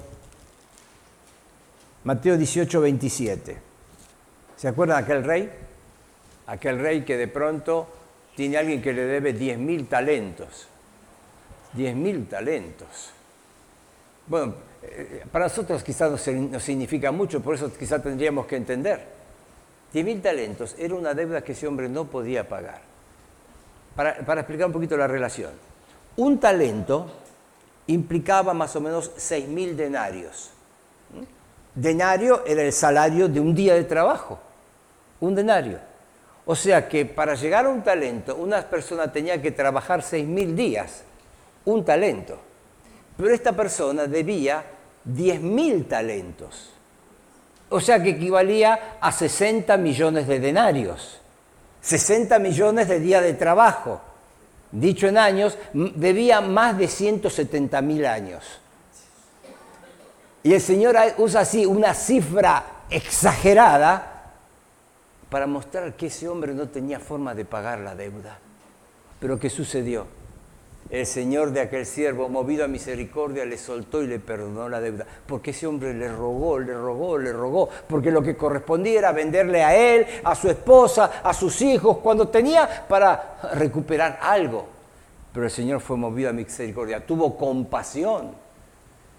[2.04, 3.58] Mateo 18, 27.
[4.56, 5.52] ¿Se acuerdan de aquel rey?
[6.46, 7.86] Aquel rey que de pronto
[8.34, 10.66] tiene alguien que le debe 10.000 talentos.
[11.76, 13.12] 10.000 talentos.
[14.26, 19.00] Bueno, eh, para nosotros quizás no, significa mucho, por eso quizás tendríamos que entender.
[19.94, 22.80] 10.000 talentos era una deuda que ese hombre no podía pagar.
[23.94, 25.52] Para, explicar un poquito la relación.
[26.16, 27.10] Un talento
[27.88, 30.50] implicaba más o menos 6.000 denarios.
[31.74, 34.40] Denario era el salario de un día de trabajo.
[35.20, 35.78] Un denario.
[36.46, 41.04] O sea que para llegar a un talento, una persona tenía que trabajar 6.000 días.
[41.66, 42.38] Un talento.
[43.22, 44.64] Pero esta persona debía
[45.08, 46.70] 10.000 talentos.
[47.68, 51.20] O sea que equivalía a 60 millones de denarios.
[51.82, 54.00] 60 millones de días de trabajo.
[54.72, 58.42] Dicho en años, debía más de 170 mil años.
[60.42, 64.32] Y el Señor usa así una cifra exagerada
[65.30, 68.40] para mostrar que ese hombre no tenía forma de pagar la deuda.
[69.20, 70.21] Pero ¿qué sucedió?
[70.92, 75.06] El Señor de aquel siervo, movido a misericordia, le soltó y le perdonó la deuda.
[75.26, 77.70] Porque ese hombre le rogó, le rogó, le rogó.
[77.88, 82.28] Porque lo que correspondía era venderle a él, a su esposa, a sus hijos, cuando
[82.28, 84.66] tenía para recuperar algo.
[85.32, 88.32] Pero el Señor fue movido a misericordia, tuvo compasión.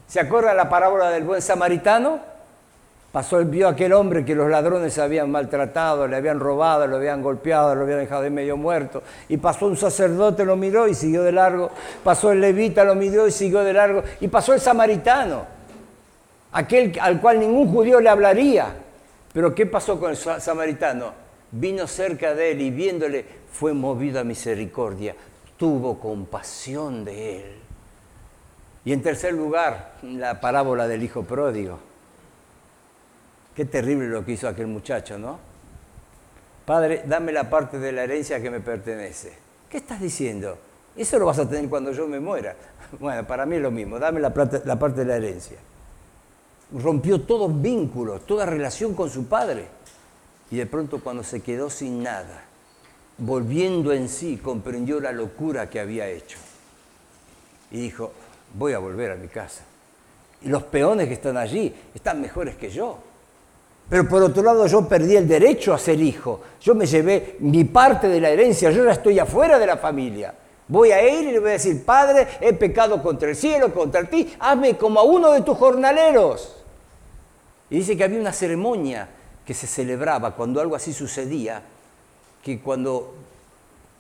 [0.06, 2.33] ¿Se acuerda la parábola del buen samaritano?
[3.14, 7.22] Pasó, vio a aquel hombre que los ladrones habían maltratado, le habían robado, lo habían
[7.22, 9.04] golpeado, lo habían dejado de medio muerto.
[9.30, 11.70] Y pasó un sacerdote, lo miró y siguió de largo.
[12.04, 14.02] Pasó el levita, lo miró y siguió de largo.
[14.20, 15.46] Y pasó el samaritano,
[16.54, 18.74] aquel al cual ningún judío le hablaría.
[19.32, 21.14] Pero ¿qué pasó con el samaritano?
[21.52, 25.16] Vino cerca de él y viéndole fue movido a misericordia.
[25.56, 27.56] Tuvo compasión de él.
[28.86, 31.93] Y en tercer lugar, la parábola del hijo pródigo
[33.56, 35.40] Qué terrible lo que hizo aquel muchacho, ¿no?
[36.66, 39.34] Padre, dame la parte de la herencia que me pertenece.
[39.70, 40.58] ¿Qué estás diciendo?
[40.96, 42.56] Eso lo vas a tener cuando yo me muera.
[43.00, 44.32] Bueno, para mí es lo mismo, dame la,
[44.66, 45.58] la parte de la herencia.
[46.72, 49.66] Rompió todos vínculos, toda relación con su padre.
[50.52, 52.44] Y de pronto cuando se quedó sin nada,
[53.18, 56.38] volviendo en sí, comprendió la locura que había hecho.
[57.72, 58.12] Y dijo,
[58.54, 59.64] voy a volver a mi casa.
[60.44, 63.00] Y los peones que están allí están mejores que yo.
[63.90, 66.42] Pero por otro lado yo perdí el derecho a ser hijo.
[66.62, 70.34] Yo me llevé mi parte de la herencia, yo ya estoy afuera de la familia.
[70.68, 74.04] Voy a ir y le voy a decir, Padre, he pecado contra el cielo, contra
[74.10, 76.64] ti, hazme como a uno de tus jornaleros.
[77.70, 79.10] Y dice que había una ceremonia
[79.46, 81.62] que se celebraba cuando algo así sucedía,
[82.42, 83.14] que cuando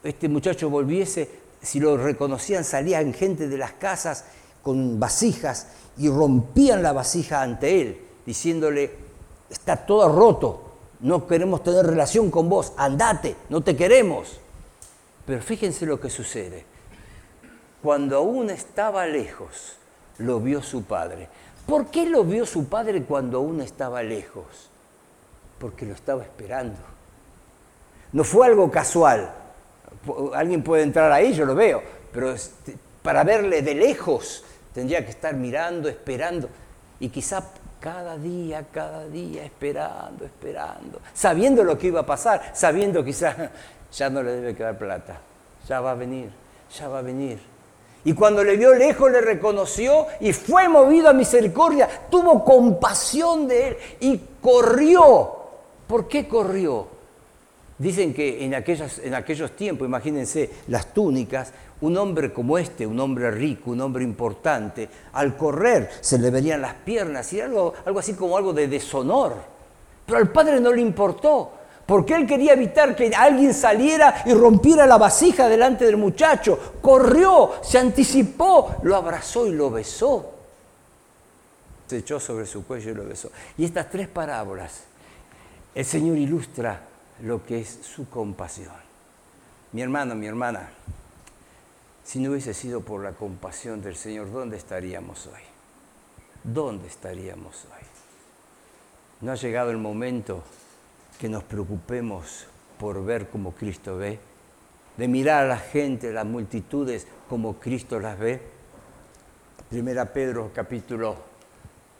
[0.03, 1.29] este muchacho volviese,
[1.61, 4.25] si lo reconocían, salían gente de las casas
[4.61, 5.67] con vasijas
[5.97, 9.02] y rompían la vasija ante él, diciéndole,
[9.49, 14.39] está todo roto, no queremos tener relación con vos, andate, no te queremos.
[15.25, 16.65] Pero fíjense lo que sucede.
[17.81, 19.77] Cuando aún estaba lejos,
[20.17, 21.27] lo vio su padre.
[21.65, 24.69] ¿Por qué lo vio su padre cuando aún estaba lejos?
[25.59, 26.77] Porque lo estaba esperando.
[28.11, 29.33] No fue algo casual.
[30.33, 32.35] Alguien puede entrar ahí, yo lo veo, pero
[33.01, 36.49] para verle de lejos tendría que estar mirando, esperando.
[36.99, 37.43] Y quizá
[37.83, 43.35] cada día, cada día, esperando, esperando, sabiendo lo que iba a pasar, sabiendo quizás
[43.91, 45.19] ya no le debe quedar plata,
[45.67, 46.29] ya va a venir,
[46.79, 47.39] ya va a venir.
[48.05, 53.67] Y cuando le vio lejos le reconoció y fue movido a misericordia, tuvo compasión de
[53.67, 55.33] él y corrió.
[55.85, 56.87] ¿Por qué corrió?
[57.77, 61.51] Dicen que en, en aquellos tiempos, imagínense, las túnicas,
[61.83, 66.61] un hombre como este, un hombre rico, un hombre importante, al correr se le verían
[66.61, 69.35] las piernas y algo, algo así como algo de deshonor.
[70.05, 71.51] Pero al padre no le importó,
[71.85, 76.57] porque él quería evitar que alguien saliera y rompiera la vasija delante del muchacho.
[76.81, 80.31] Corrió, se anticipó, lo abrazó y lo besó.
[81.87, 83.29] Se echó sobre su cuello y lo besó.
[83.57, 84.83] Y estas tres parábolas,
[85.75, 86.79] el Señor ilustra
[87.23, 88.71] lo que es su compasión.
[89.73, 90.69] Mi hermano, mi hermana,
[92.03, 95.41] si no hubiese sido por la compasión del Señor, ¿dónde estaríamos hoy?
[96.43, 97.85] ¿Dónde estaríamos hoy?
[99.21, 100.43] ¿No ha llegado el momento
[101.19, 102.45] que nos preocupemos
[102.77, 104.19] por ver como Cristo ve?
[104.97, 108.41] De mirar a la gente, las multitudes, como Cristo las ve.
[109.69, 111.15] Primera Pedro capítulo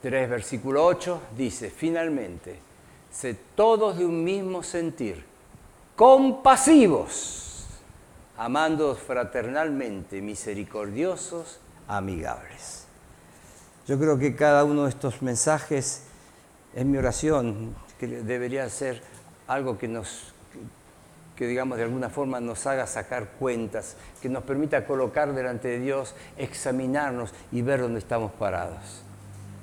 [0.01, 2.59] 3, versículo 8 dice, finalmente,
[3.09, 5.23] sé todos de un mismo sentir,
[5.95, 7.52] compasivos
[8.37, 12.85] amando fraternalmente, misericordiosos, amigables.
[13.87, 16.03] Yo creo que cada uno de estos mensajes
[16.73, 19.01] es mi oración, que debería ser
[19.47, 20.33] algo que nos,
[21.35, 25.79] que digamos de alguna forma nos haga sacar cuentas, que nos permita colocar delante de
[25.79, 29.03] Dios, examinarnos y ver dónde estamos parados.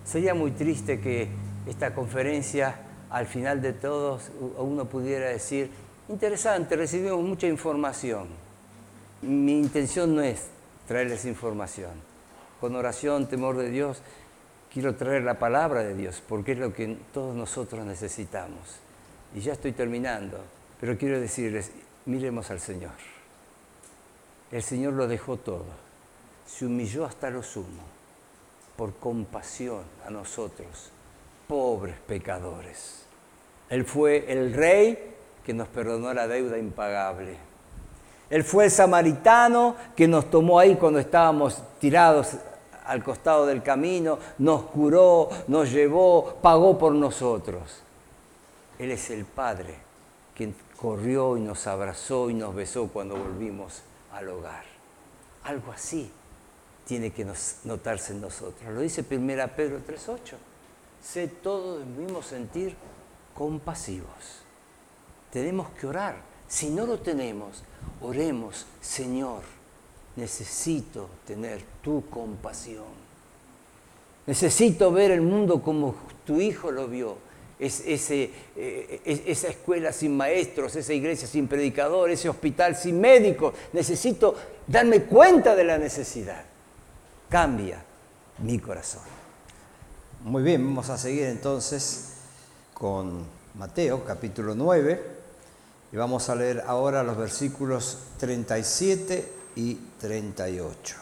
[0.05, 1.29] Sería muy triste que
[1.67, 2.77] esta conferencia,
[3.11, 5.71] al final de todos, uno pudiera decir,
[6.09, 8.50] interesante, recibimos mucha información.
[9.23, 10.47] Mi intención no es
[10.89, 11.93] traerles información.
[12.61, 14.03] Con oración, temor de Dios,
[14.73, 18.81] quiero traer la palabra de Dios, porque es lo que todos nosotros necesitamos.
[19.35, 20.39] Y ya estoy terminando,
[20.81, 21.71] pero quiero decirles,
[22.07, 22.93] miremos al Señor.
[24.51, 25.67] El Señor lo dejó todo,
[26.47, 27.83] se humilló hasta lo sumo,
[28.77, 30.91] por compasión a nosotros,
[31.47, 33.05] pobres pecadores.
[33.69, 37.50] Él fue el rey que nos perdonó la deuda impagable.
[38.31, 42.37] Él fue el samaritano que nos tomó ahí cuando estábamos tirados
[42.87, 47.83] al costado del camino, nos curó, nos llevó, pagó por nosotros.
[48.79, 49.75] Él es el Padre
[50.35, 54.65] quien corrió y nos abrazó y nos besó cuando volvimos al hogar.
[55.45, 56.11] Algo así
[56.87, 57.27] tiene que
[57.65, 58.73] notarse en nosotros.
[58.73, 60.35] Lo dice 1 Pedro 3.8.
[61.03, 62.75] Sé todo del mismo sentir
[63.35, 64.43] compasivos.
[65.31, 66.30] Tenemos que orar.
[66.51, 67.63] Si no lo tenemos,
[68.03, 69.43] oremos, Señor,
[70.17, 72.91] necesito tener tu compasión.
[74.27, 75.95] Necesito ver el mundo como
[76.27, 77.19] tu Hijo lo vio
[77.61, 83.55] ese, eh, esa escuela sin maestros, esa iglesia sin predicador, ese hospital sin médicos.
[83.73, 84.35] Necesito
[84.67, 86.43] darme cuenta de la necesidad.
[87.29, 87.81] Cambia
[88.39, 89.03] mi corazón.
[90.25, 92.15] Muy bien, vamos a seguir entonces
[92.75, 95.20] con Mateo capítulo 9
[95.93, 100.97] y vamos a leer ahora los versículos 37 y 38.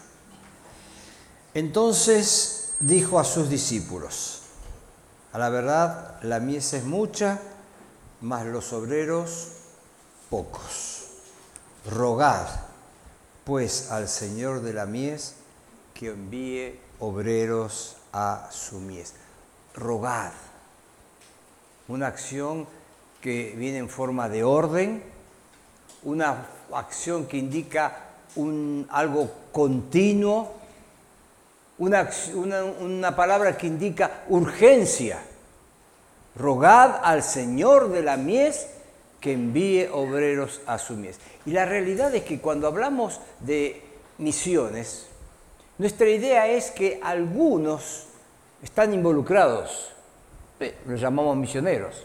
[1.54, 4.42] Entonces dijo a sus discípulos,
[5.32, 7.38] a la verdad, la mies es mucha,
[8.20, 9.48] mas los obreros
[10.30, 11.08] pocos.
[11.90, 12.46] Rogad,
[13.44, 15.34] pues, al Señor de la mies
[15.94, 19.14] que envíe obreros a su mies.
[19.74, 20.32] Rogad.
[21.88, 22.66] Una acción
[23.20, 25.02] que viene en forma de orden,
[26.04, 30.54] una acción que indica un, algo continuo,
[31.78, 35.20] una, palabra que indica urgencia.
[36.36, 38.68] Rogad al Señor de la mies
[39.20, 41.18] que envíe obreros a su mies.
[41.46, 43.82] Y la realidad es que cuando hablamos de
[44.18, 45.06] misiones,
[45.78, 48.06] nuestra idea es que algunos
[48.62, 49.92] están involucrados,
[50.86, 52.04] los llamamos misioneros.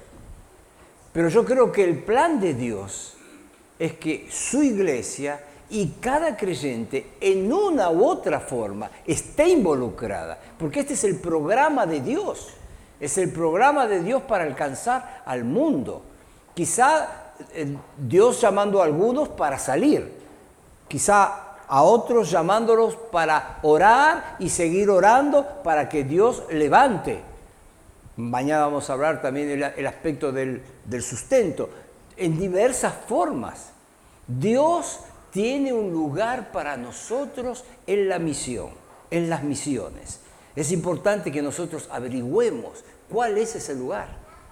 [1.13, 3.13] Pero yo creo que el plan de Dios
[3.77, 10.81] es que su iglesia y cada creyente en una u otra forma esté involucrada, porque
[10.81, 12.49] este es el programa de Dios,
[12.99, 16.03] es el programa de Dios para alcanzar al mundo.
[16.53, 20.13] Quizá eh, Dios llamando a algunos para salir,
[20.87, 27.32] quizá a otros llamándolos para orar y seguir orando para que Dios levante.
[28.15, 31.69] Mañana vamos a hablar también del aspecto del, del sustento,
[32.15, 33.71] en diversas formas.
[34.27, 34.99] Dios
[35.31, 38.69] tiene un lugar para nosotros en la misión,
[39.09, 40.19] en las misiones.
[40.55, 44.07] Es importante que nosotros averigüemos cuál es ese lugar.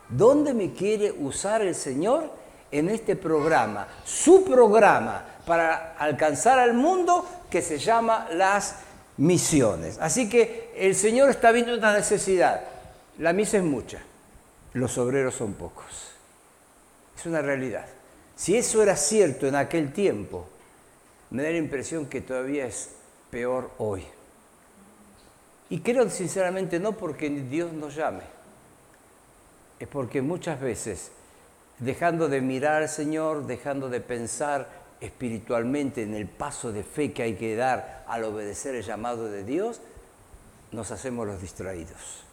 [0.10, 2.32] ¿Dónde me quiere usar el Señor
[2.72, 3.88] en este programa?
[4.04, 8.76] Su programa para alcanzar al mundo que se llama las
[9.18, 10.00] misiones.
[10.02, 12.62] Así que el Señor está viendo una necesidad.
[13.22, 14.00] La misa es mucha,
[14.74, 16.12] los obreros son pocos.
[17.16, 17.86] Es una realidad.
[18.36, 20.50] Si eso era cierto en aquel tiempo,
[21.30, 22.90] me da la impresión que todavía es
[23.30, 24.04] peor hoy.
[25.70, 28.24] Y creo sinceramente no porque Dios nos llame,
[29.80, 31.12] es porque muchas veces,
[31.78, 34.68] dejando de mirar al Señor, dejando de pensar
[35.00, 39.44] espiritualmente en el paso de fe que hay que dar al obedecer el llamado de
[39.44, 39.80] Dios,
[40.72, 42.31] nos hacemos los distraídos.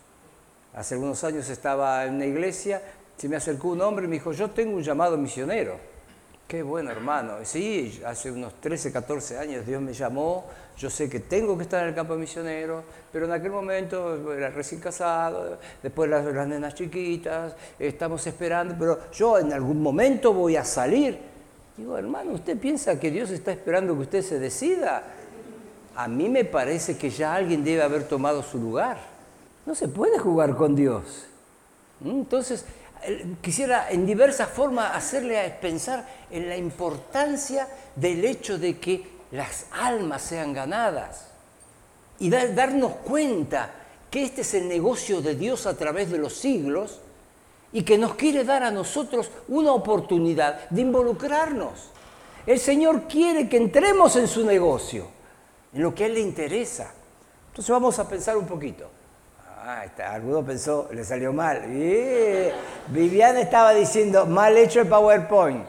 [0.74, 2.82] Hace algunos años estaba en una iglesia,
[3.16, 5.76] se me acercó un hombre y me dijo, yo tengo un llamado misionero.
[6.48, 7.34] Qué bueno, hermano.
[7.42, 10.46] Sí, hace unos 13, 14 años Dios me llamó.
[10.78, 14.48] Yo sé que tengo que estar en el campo misionero, pero en aquel momento era
[14.48, 20.56] recién casado, después las, las nenas chiquitas, estamos esperando, pero yo en algún momento voy
[20.56, 21.18] a salir.
[21.76, 25.02] Digo, hermano, ¿usted piensa que Dios está esperando que usted se decida?
[25.96, 29.17] A mí me parece que ya alguien debe haber tomado su lugar.
[29.68, 31.26] No se puede jugar con Dios.
[32.00, 32.08] ¿Mm?
[32.08, 32.64] Entonces,
[33.42, 40.22] quisiera en diversas formas hacerle pensar en la importancia del hecho de que las almas
[40.22, 41.26] sean ganadas
[42.18, 43.70] y darnos cuenta
[44.10, 47.00] que este es el negocio de Dios a través de los siglos
[47.70, 51.90] y que nos quiere dar a nosotros una oportunidad de involucrarnos.
[52.46, 55.08] El Señor quiere que entremos en su negocio,
[55.74, 56.90] en lo que a Él le interesa.
[57.48, 58.96] Entonces vamos a pensar un poquito.
[59.70, 61.60] Ah, está, alguno pensó, le salió mal.
[62.86, 65.62] Viviana estaba diciendo, mal hecho el PowerPoint.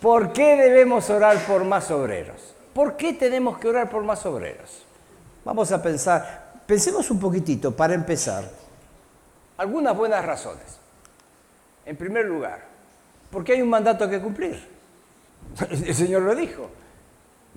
[0.00, 2.54] ¿Por qué debemos orar por más obreros?
[2.72, 4.86] ¿Por qué tenemos que orar por más obreros?
[5.44, 8.44] Vamos a pensar, pensemos un poquitito para empezar.
[9.56, 10.78] Algunas buenas razones.
[11.84, 12.60] En primer lugar,
[13.32, 14.68] porque hay un mandato que cumplir.
[15.68, 16.70] El Señor lo dijo.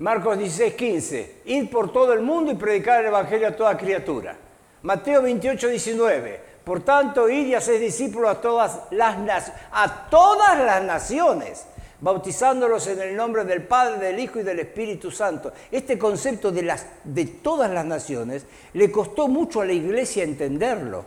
[0.00, 1.42] Marcos 16, 15.
[1.44, 4.36] Ir por todo el mundo y predicar el Evangelio a toda criatura.
[4.84, 6.40] Mateo 28, 19.
[6.62, 11.66] Por tanto, id y haced discípulos a todas las, a todas las naciones
[12.00, 15.52] bautizándolos en el nombre del Padre, del Hijo y del Espíritu Santo.
[15.72, 21.06] Este concepto de, las, de todas las naciones le costó mucho a la iglesia entenderlo.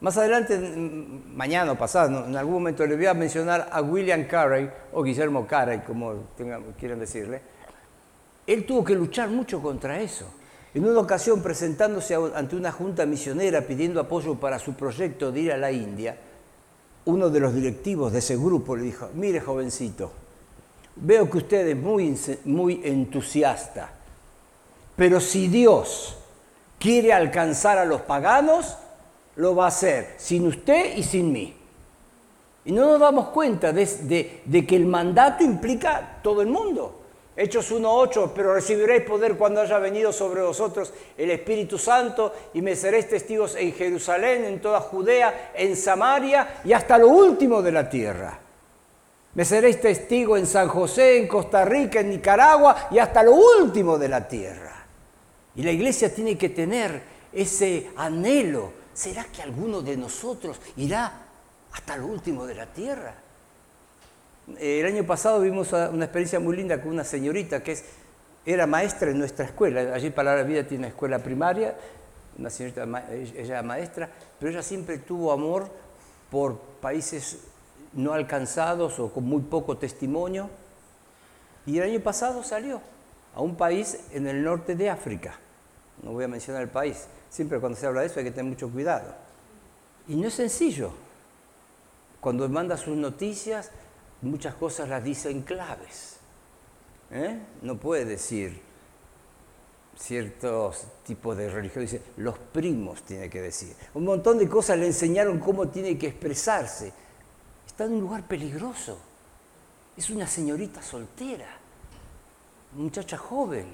[0.00, 4.68] Más adelante, mañana o pasado, en algún momento le voy a mencionar a William Carey,
[4.92, 6.14] o Guillermo Carey, como
[6.76, 7.40] quieran decirle.
[8.48, 10.39] Él tuvo que luchar mucho contra eso.
[10.72, 15.52] En una ocasión, presentándose ante una junta misionera pidiendo apoyo para su proyecto de ir
[15.52, 16.16] a la India,
[17.06, 20.12] uno de los directivos de ese grupo le dijo, mire jovencito,
[20.96, 23.90] veo que usted es muy, muy entusiasta,
[24.94, 26.16] pero si Dios
[26.78, 28.76] quiere alcanzar a los paganos,
[29.36, 31.56] lo va a hacer sin usted y sin mí.
[32.64, 36.99] Y no nos damos cuenta de, de que el mandato implica todo el mundo.
[37.42, 42.76] Hechos 1.8, pero recibiréis poder cuando haya venido sobre vosotros el Espíritu Santo y me
[42.76, 47.88] seréis testigos en Jerusalén, en toda Judea, en Samaria y hasta lo último de la
[47.88, 48.38] tierra.
[49.32, 53.96] Me seréis testigo en San José, en Costa Rica, en Nicaragua y hasta lo último
[53.96, 54.84] de la tierra.
[55.54, 57.00] Y la iglesia tiene que tener
[57.32, 58.70] ese anhelo.
[58.92, 61.10] ¿Será que alguno de nosotros irá
[61.72, 63.14] hasta lo último de la tierra?
[64.58, 67.84] El año pasado vimos una experiencia muy linda con una señorita que es,
[68.44, 69.94] era maestra en nuestra escuela.
[69.94, 71.74] Allí Palabra Vida tiene una escuela primaria,
[72.38, 72.86] una señorita,
[73.36, 75.68] ella maestra, pero ella siempre tuvo amor
[76.30, 77.38] por países
[77.92, 80.48] no alcanzados o con muy poco testimonio.
[81.66, 82.80] Y el año pasado salió
[83.34, 85.38] a un país en el norte de África.
[86.02, 87.06] No voy a mencionar el país.
[87.28, 89.14] Siempre cuando se habla de eso hay que tener mucho cuidado.
[90.08, 90.92] Y no es sencillo.
[92.20, 93.70] Cuando manda sus noticias,
[94.22, 96.16] muchas cosas las dice en claves.
[97.10, 97.38] ¿eh?
[97.62, 98.60] No puede decir
[99.98, 103.74] ciertos tipos de religión, dice, los primos tiene que decir.
[103.94, 106.92] Un montón de cosas le enseñaron cómo tiene que expresarse.
[107.66, 108.98] Está en un lugar peligroso.
[109.96, 111.48] Es una señorita soltera,
[112.72, 113.66] muchacha joven.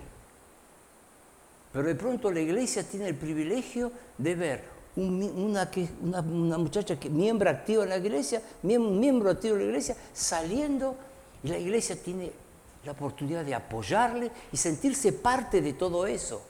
[1.73, 5.71] Pero de pronto la iglesia tiene el privilegio de ver una,
[6.03, 10.97] una, muchacha que miembro activo en la iglesia, miembro, activo en la iglesia, saliendo
[11.43, 12.33] y la iglesia tiene
[12.85, 16.43] la oportunidad de apoyarle y sentirse parte de todo eso.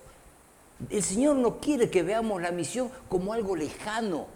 [0.91, 4.27] El Señor no quiere que veamos la misión como algo lejano,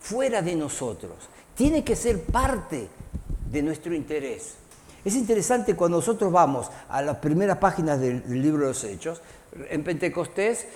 [0.00, 1.14] fuera de nosotros.
[1.54, 2.88] Tiene que ser parte
[3.50, 4.54] de nuestro interés.
[5.04, 9.20] Es interesante cuando nosotros vamos a las primeras páginas del libro de los Hechos,
[9.70, 10.66] en Pentecostés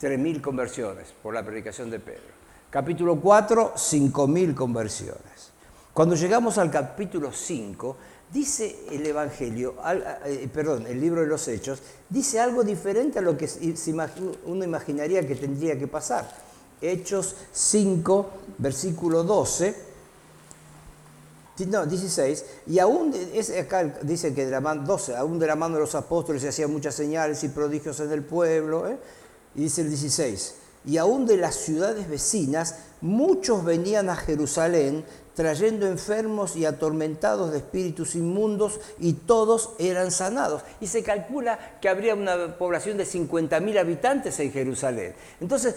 [0.00, 2.36] 3.000 conversiones por la predicación de Pedro.
[2.70, 5.52] Capítulo 4, 5.000 conversiones.
[5.94, 7.96] Cuando llegamos al capítulo 5,
[8.30, 9.76] dice el Evangelio,
[10.26, 11.80] eh, perdón, el libro de los Hechos,
[12.10, 13.48] dice algo diferente a lo que
[14.44, 16.28] uno imaginaría que tendría que pasar.
[16.82, 19.74] Hechos 5, versículo 12,
[21.68, 23.14] no, 16, y aún,
[23.58, 26.48] acá dice que de la mano, 12, aún de la mano de los apóstoles se
[26.48, 28.98] hacían muchas señales y prodigios en el pueblo, ¿eh?
[29.56, 30.54] Y dice el 16,
[30.84, 35.04] y aún de las ciudades vecinas, muchos venían a Jerusalén
[35.34, 40.62] trayendo enfermos y atormentados de espíritus inmundos y todos eran sanados.
[40.80, 45.14] Y se calcula que habría una población de 50.000 habitantes en Jerusalén.
[45.40, 45.74] Entonces,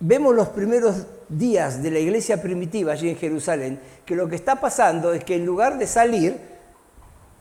[0.00, 4.60] vemos los primeros días de la iglesia primitiva allí en Jerusalén, que lo que está
[4.60, 6.53] pasando es que en lugar de salir,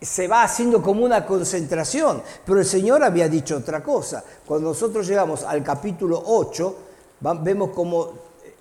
[0.04, 4.24] se va haciendo como una concentración, pero el Señor había dicho otra cosa.
[4.46, 6.76] Cuando nosotros llegamos al capítulo 8,
[7.42, 8.12] vemos como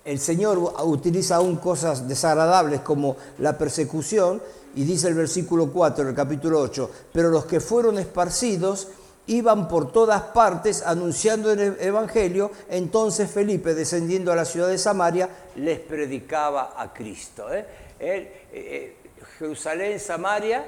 [0.05, 4.41] el Señor utiliza aún cosas desagradables como la persecución,
[4.75, 8.87] y dice el versículo 4 del capítulo 8, pero los que fueron esparcidos
[9.27, 15.29] iban por todas partes anunciando el Evangelio, entonces Felipe, descendiendo a la ciudad de Samaria,
[15.55, 17.53] les predicaba a Cristo.
[17.53, 17.65] ¿eh?
[17.99, 18.97] Eh, eh,
[19.37, 20.65] Jerusalén, Samaria,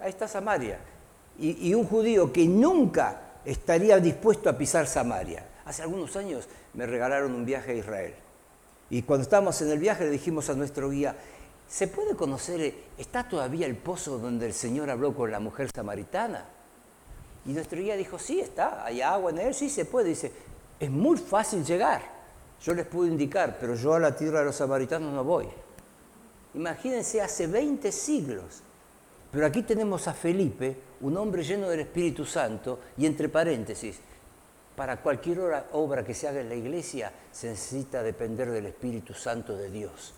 [0.00, 0.78] ahí está Samaria.
[1.38, 5.46] Y, un judío que nunca estaría dispuesto a pisar Samaria.
[5.66, 8.14] Hace algunos años me regalaron un viaje a Israel.
[8.88, 11.14] Y cuando estábamos en el viaje le dijimos a nuestro guía,
[11.68, 16.46] ¿se puede conocer, está todavía el pozo donde el Señor habló con la mujer samaritana?
[17.44, 20.08] Y nuestro guía dijo, sí, está, hay agua en él, sí se puede.
[20.08, 20.32] Dice,
[20.80, 22.02] es muy fácil llegar.
[22.62, 25.46] Yo les puedo indicar, pero yo a la tierra de los samaritanos no voy.
[26.54, 28.62] Imagínense, hace 20 siglos.
[29.36, 33.98] Pero aquí tenemos a Felipe, un hombre lleno del Espíritu Santo, y entre paréntesis,
[34.74, 35.40] para cualquier
[35.72, 40.14] obra que se haga en la iglesia se necesita depender del Espíritu Santo de Dios.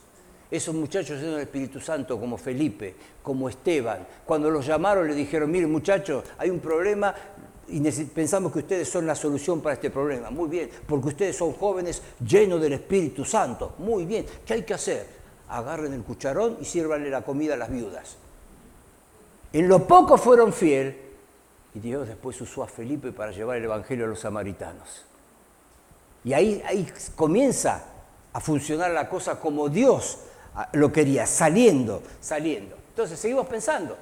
[0.48, 5.50] Esos muchachos llenos del Espíritu Santo, como Felipe, como Esteban, cuando los llamaron le dijeron,
[5.50, 7.12] miren muchachos, hay un problema
[7.66, 10.30] y pensamos que ustedes son la solución para este problema.
[10.30, 13.74] Muy bien, porque ustedes son jóvenes llenos del Espíritu Santo.
[13.78, 15.08] Muy bien, ¿qué hay que hacer?
[15.48, 18.16] Agarren el cucharón y sírvanle la comida a las viudas.
[19.52, 20.94] En lo poco fueron fieles
[21.74, 25.04] y Dios después usó a Felipe para llevar el Evangelio a los samaritanos.
[26.24, 27.84] Y ahí, ahí comienza
[28.32, 30.18] a funcionar la cosa como Dios
[30.72, 32.76] lo quería, saliendo, saliendo.
[32.90, 33.96] Entonces, seguimos pensando.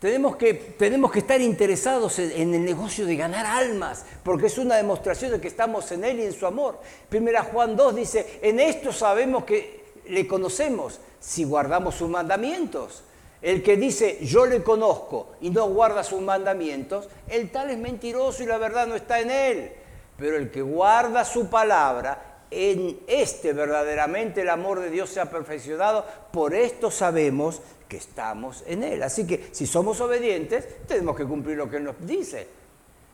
[0.00, 4.76] Tenemos que, tenemos que estar interesados en, el negocio de ganar almas, porque es una
[4.76, 6.78] demostración de que estamos en Él y en su amor.
[7.08, 13.04] Primera Juan 2 dice, en esto sabemos que le conocemos si guardamos sus mandamientos.
[13.42, 18.42] El que dice yo le conozco y no guarda sus mandamientos, el tal es mentiroso
[18.42, 19.72] y la verdad no está en él.
[20.16, 25.30] Pero el que guarda su palabra, en este verdaderamente el amor de Dios se ha
[25.30, 29.02] perfeccionado, por esto sabemos que estamos en Él.
[29.02, 32.48] Así que si somos obedientes, tenemos que cumplir lo que nos dice.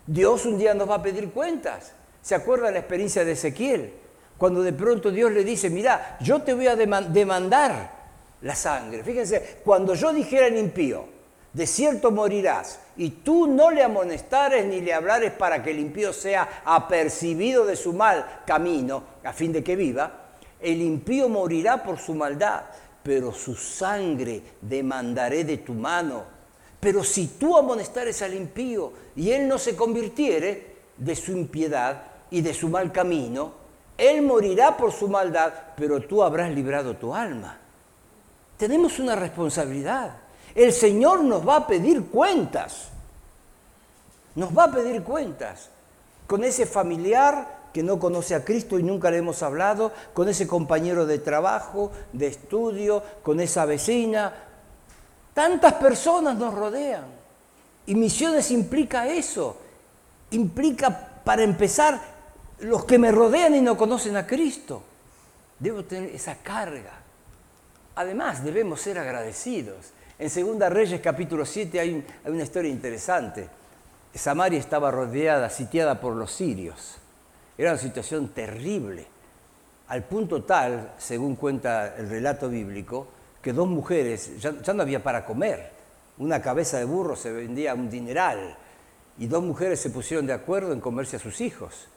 [0.06, 1.92] Dios un día nos va a pedir cuentas.
[2.20, 3.92] ¿Se acuerda la experiencia de Ezequiel?
[4.38, 8.01] Cuando de pronto Dios le dice, mira, yo te voy a demandar
[8.42, 9.02] la sangre.
[9.02, 11.04] Fíjense, cuando yo dijera al impío,
[11.52, 16.12] de cierto morirás, y tú no le amonestares ni le hablares para que el impío
[16.12, 20.30] sea apercibido de su mal camino, a fin de que viva,
[20.60, 22.62] el impío morirá por su maldad,
[23.02, 26.24] pero su sangre demandaré de tu mano.
[26.78, 32.40] Pero si tú amonestares al impío y él no se convirtiere de su impiedad y
[32.40, 33.54] de su mal camino,
[33.98, 37.61] él morirá por su maldad, pero tú habrás librado tu alma.
[38.62, 40.12] Tenemos una responsabilidad.
[40.54, 42.90] El Señor nos va a pedir cuentas.
[44.36, 45.68] Nos va a pedir cuentas.
[46.28, 50.46] Con ese familiar que no conoce a Cristo y nunca le hemos hablado, con ese
[50.46, 54.32] compañero de trabajo, de estudio, con esa vecina.
[55.34, 57.06] Tantas personas nos rodean.
[57.86, 59.56] Y misiones implica eso.
[60.30, 62.00] Implica, para empezar,
[62.60, 64.84] los que me rodean y no conocen a Cristo.
[65.58, 67.01] Debo tener esa carga.
[67.94, 69.92] Además, debemos ser agradecidos.
[70.18, 73.48] En Segunda Reyes capítulo 7 hay, una historia interesante.
[74.14, 76.96] Samaria estaba rodeada, sitiada por los sirios.
[77.58, 79.06] Era una situación terrible,
[79.88, 83.08] al punto tal, según cuenta el relato bíblico,
[83.42, 85.70] que dos mujeres, ya, no había para comer,
[86.18, 88.56] una cabeza de burro se vendía un dineral,
[89.18, 91.88] y dos mujeres se pusieron de acuerdo en comerse a sus hijos.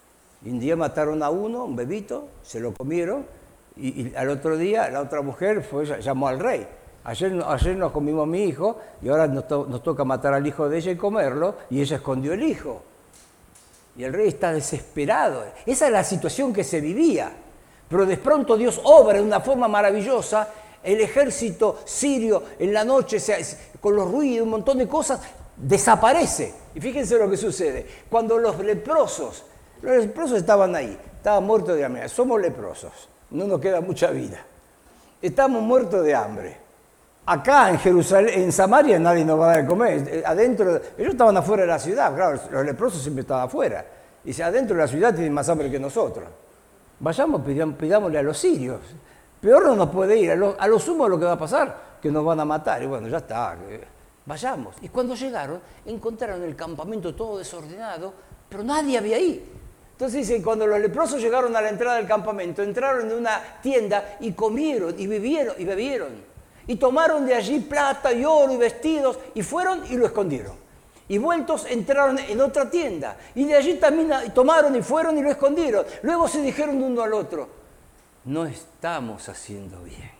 [0.43, 3.25] Un día mataron a uno, un bebito, se lo comieron,
[3.77, 6.67] y, al otro día la otra mujer fue, llamó al rey
[7.05, 9.47] Ayer, ayer nos comimos a mi hijo y ahora nos,
[9.83, 12.81] toca matar al hijo de ella y comerlo, y ella escondió el hijo.
[13.95, 15.43] Y el rey está desesperado.
[15.67, 17.31] Esa es la situación que se vivía.
[17.87, 20.49] Pero de pronto Dios obra de una forma maravillosa.
[20.83, 23.19] El ejército sirio en la noche,
[23.79, 25.21] con los ruidos, y un montón de cosas,
[25.55, 26.55] desaparece.
[26.73, 27.85] Y fíjense lo que sucede.
[28.09, 29.45] Cuando los leprosos,
[29.83, 32.09] los leprosos estaban ahí, estaban muertos de hambre.
[32.09, 34.39] Somos leprosos, no nos queda mucha vida.
[35.21, 36.57] Estamos muertos de hambre.
[37.25, 40.07] Acá en Jerusalén, en Samaria nadie nos va a dar de comer.
[40.07, 43.83] Eh, adentro, ellos estaban afuera de la ciudad, claro, los leprosos siempre estaban afuera.
[44.23, 46.27] Y si adentro de la ciudad tienen más hambre que nosotros.
[46.99, 47.41] Vayamos,
[47.77, 48.79] pidámosle a los sirios.
[49.41, 50.31] Peor no nos puede ir.
[50.31, 52.81] A lo, a lo sumo lo que va a pasar, que nos van a matar.
[52.81, 53.55] Y bueno, ya está.
[54.25, 54.75] Vayamos.
[54.81, 58.13] Y cuando llegaron, encontraron el campamento todo desordenado,
[58.49, 59.51] pero nadie había ahí.
[59.95, 64.17] Entonces dice, cuando los leprosos llegaron a la entrada del campamento, entraron en una tienda
[64.19, 66.09] y comieron y vivieron y bebieron.
[66.67, 70.57] Y tomaron de allí plata y oro y vestidos y fueron y lo escondieron.
[71.07, 73.15] Y vueltos entraron en otra tienda.
[73.35, 75.85] Y de allí también tomaron y fueron y lo escondieron.
[76.01, 77.47] Luego se dijeron uno al otro,
[78.25, 80.11] no estamos haciendo bien.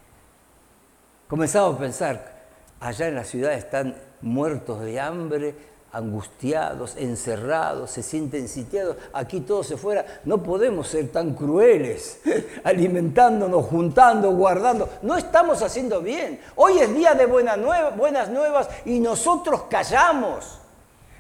[1.28, 2.46] Comenzamos a pensar,
[2.80, 5.54] allá en la ciudad están muertos de hambre,
[5.96, 10.06] angustiados, encerrados, se sienten sitiados, aquí todo se fuera.
[10.26, 12.20] No podemos ser tan crueles,
[12.64, 14.90] alimentándonos, juntando, guardando.
[15.02, 16.42] No estamos haciendo bien.
[16.56, 20.60] Hoy es día de buenas nuevas y nosotros callamos.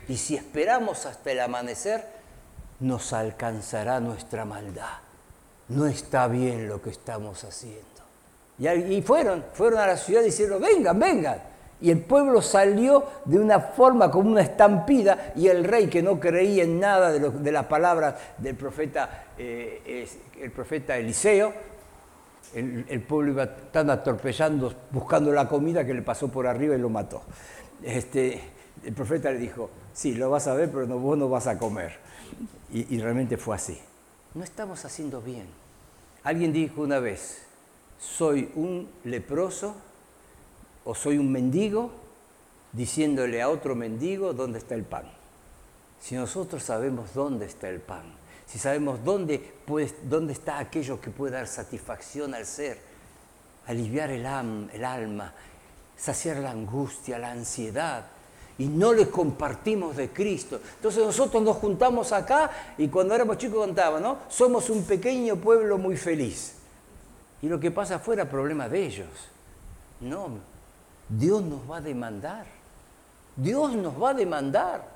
[0.09, 2.05] Y si esperamos hasta el amanecer,
[2.82, 4.99] nos alcanzará nuestra maldad.
[5.69, 7.86] No está bien lo que estamos haciendo.
[8.59, 11.55] Y fueron, fueron a la ciudad diciendo, vengan, vengan.
[11.82, 16.19] Y el pueblo salió de una forma como una estampida y el rey que no
[16.19, 20.07] creía en nada de, de las palabras del profeta, eh,
[20.41, 21.53] el profeta Eliseo,
[22.55, 26.89] el, pueblo iba tan atorpellando buscando la comida que le pasó por arriba y lo
[26.89, 27.23] mató.
[27.84, 28.41] Este,
[28.84, 31.57] el profeta le dijo, sí, lo vas a ver, pero no, vos no vas a
[31.57, 31.97] comer.
[32.71, 33.78] Y, y realmente fue así.
[34.34, 35.47] No estamos haciendo bien.
[36.23, 37.43] Alguien dijo una vez,
[37.99, 39.76] soy un leproso
[40.86, 41.91] o soy un mendigo
[42.71, 45.05] diciéndole a otro mendigo dónde está el pan.
[45.99, 48.03] Si nosotros sabemos dónde está el pan,
[48.45, 49.53] si sabemos dónde,
[50.03, 52.79] dónde está aquello que puede dar satisfacción al ser,
[53.65, 55.33] aliviar el, alma,
[55.97, 58.05] saciar la angustia, la ansiedad,
[58.57, 60.61] y no le compartimos de Cristo.
[60.75, 64.19] Entonces nosotros nos juntamos acá y cuando éramos chicos contaban, ¿no?
[64.29, 66.53] Somos un pequeño pueblo muy feliz.
[67.41, 69.09] Y lo que pasa afuera, problema de ellos.
[69.99, 70.29] No,
[71.10, 72.45] Dios nos va a demandar.
[73.36, 74.95] Dios nos va a demandar.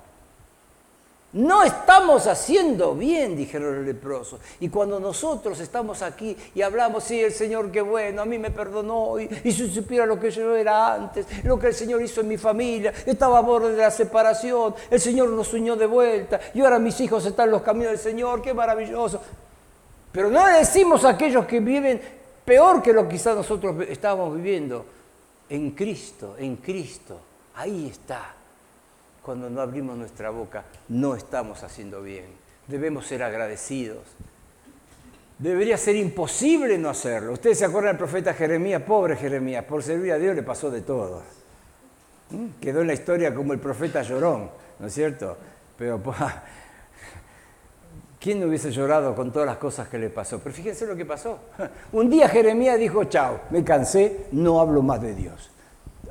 [1.32, 4.40] No estamos haciendo bien, dijeron los leprosos.
[4.58, 8.50] Y cuando nosotros estamos aquí y hablamos, sí, el Señor qué bueno, a mí me
[8.50, 12.28] perdonó, y, si supiera lo que yo era antes, lo que el Señor hizo en
[12.28, 16.62] mi familia, estaba a borde de la separación, el Señor nos unió de vuelta, y
[16.62, 19.20] ahora mis hijos están en los caminos del Señor, qué maravilloso.
[20.10, 22.00] Pero no decimos a aquellos que viven
[22.44, 24.84] peor que lo que quizás nosotros estábamos viviendo
[25.50, 27.20] en Cristo, en Cristo.
[27.56, 28.34] Ahí está.
[29.22, 32.26] Cuando no abrimos nuestra boca, no estamos haciendo bien.
[32.66, 34.04] Debemos ser agradecidos.
[35.38, 37.32] Debería ser imposible no hacerlo.
[37.32, 40.82] Ustedes se acuerdan del profeta Jeremías, pobre Jeremías, por servir a Dios le pasó de
[40.82, 41.22] todo.
[42.30, 42.60] ¿Mm?
[42.60, 45.36] Quedó en la historia como el profeta llorón, ¿no es cierto?
[45.76, 46.00] Pero
[48.20, 50.38] ¿quién no hubiese llorado con todas las cosas que le pasó?
[50.38, 51.38] Pero fíjense lo que pasó.
[51.92, 55.50] Un día Jeremías dijo, chao, me cansé, no hablo más de Dios.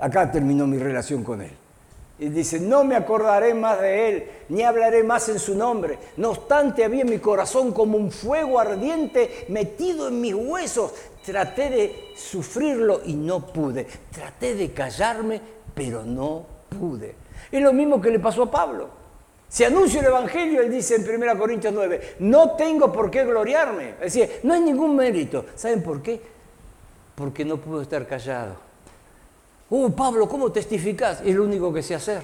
[0.02, 1.52] Acá terminó mi relación con Él.
[2.18, 5.98] Y dice, no me acordaré más de Él, ni hablaré más en su nombre.
[6.18, 10.94] No obstante, había en mi corazón como un fuego ardiente metido en mis huesos.
[11.26, 13.88] Traté de sufrirlo y no pude.
[14.12, 15.40] Traté de callarme,
[15.74, 17.16] pero no pude.
[17.50, 18.99] Es lo mismo que le pasó a Pablo.
[19.50, 23.96] Si anuncio el Evangelio, él dice en 1 Corintios 9, no tengo por qué gloriarme.
[24.00, 25.44] Es decir, no hay ningún mérito.
[25.56, 26.22] ¿Saben por qué?
[27.16, 28.56] Porque no puedo estar callado.
[29.72, 31.22] Uh, Pablo, ¿cómo testificas?
[31.26, 32.22] Es lo único que sé hacer.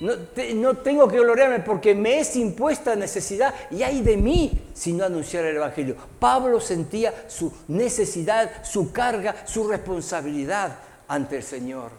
[0.00, 0.12] No,
[0.56, 5.04] no, tengo que gloriarme porque me es impuesta necesidad y hay de mí si no
[5.04, 5.96] anunciar el Evangelio.
[6.18, 11.92] Pablo sentía su necesidad, su carga, su responsabilidad ante el Señor.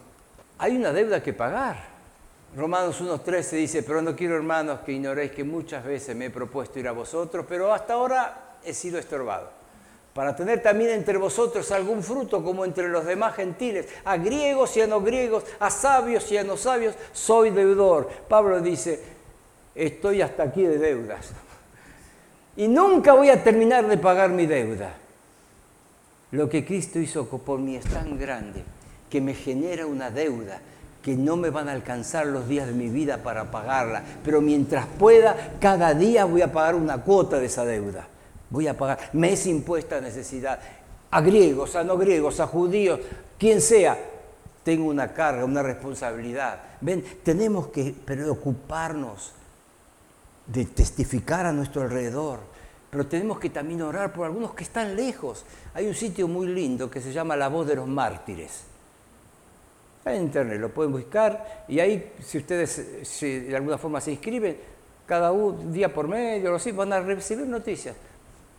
[0.58, 1.95] Hay una deuda que pagar.
[2.56, 6.78] Romanos 1.13 dice, pero no quiero hermanos que ignoréis que muchas veces me he propuesto
[6.78, 9.50] ir a vosotros, pero hasta ahora he sido estorbado,
[10.14, 14.80] para tener también entre vosotros algún fruto como entre los demás gentiles, a griegos y
[14.80, 18.08] a no griegos, a sabios y a no sabios, soy deudor.
[18.26, 19.02] Pablo dice,
[19.74, 21.32] estoy hasta aquí de deudas
[22.56, 24.94] y nunca voy a terminar de pagar mi deuda.
[26.30, 28.64] Lo que Cristo hizo por mí es tan grande
[29.10, 30.58] que me genera una deuda
[31.06, 34.86] que no me van a alcanzar los días de mi vida para pagarla, pero mientras
[34.86, 38.08] pueda, cada día voy a pagar una cuota de esa deuda.
[38.50, 40.58] Voy a pagar, me es impuesta necesidad.
[41.12, 42.98] A griegos, a no griegos, a judíos,
[43.38, 43.96] quien sea,
[44.64, 46.58] tengo una carga, una responsabilidad.
[46.80, 49.30] Ven, tenemos que preocuparnos
[50.44, 52.40] de testificar a nuestro alrededor,
[52.90, 55.44] pero tenemos que también orar por algunos que están lejos.
[55.72, 58.74] Hay un sitio muy lindo que se llama La Voz de los Mártires
[60.14, 64.56] en internet, lo pueden buscar y ahí si ustedes de alguna forma se inscriben,
[65.04, 65.32] cada
[65.70, 67.96] día por medio o así, van a recibir noticias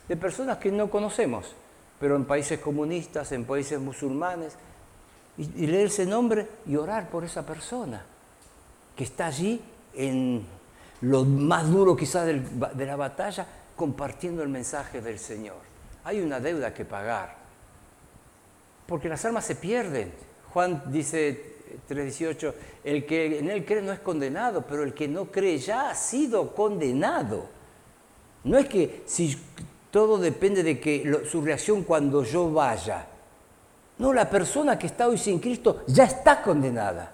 [0.08, 1.56] de personas que no conocemos,
[2.00, 4.56] pero en países comunistas, en países musulmanes,
[5.38, 8.04] y, leer ese nombre y orar por esa persona
[8.96, 9.62] que está allí
[9.94, 10.46] en
[11.02, 13.46] lo más duro quizás de la batalla,
[13.76, 15.58] compartiendo el mensaje del Señor.
[16.04, 17.36] Hay una deuda que pagar,
[18.88, 20.12] porque las almas se pierden
[20.54, 21.56] Juan dice
[21.90, 25.90] 3.18, el que en él cree no es condenado, pero el que no cree ya
[25.90, 27.50] ha sido condenado.
[28.44, 29.38] No es que si
[29.92, 33.08] todo depende de que su reacción cuando yo vaya.
[33.98, 37.14] No, la persona que está hoy sin Cristo ya está condenada.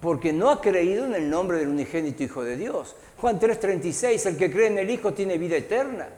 [0.00, 2.94] porque no ha creído en el nombre del unigénito Hijo de Dios.
[3.20, 6.08] Juan 3:36, el que cree en el Hijo tiene vida eterna.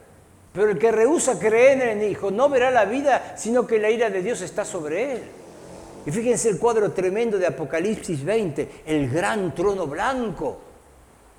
[0.53, 3.89] Pero el que rehúsa creer en el Hijo no verá la vida, sino que la
[3.89, 5.23] ira de Dios está sobre él.
[6.05, 10.59] Y fíjense el cuadro tremendo de Apocalipsis 20, el gran trono blanco.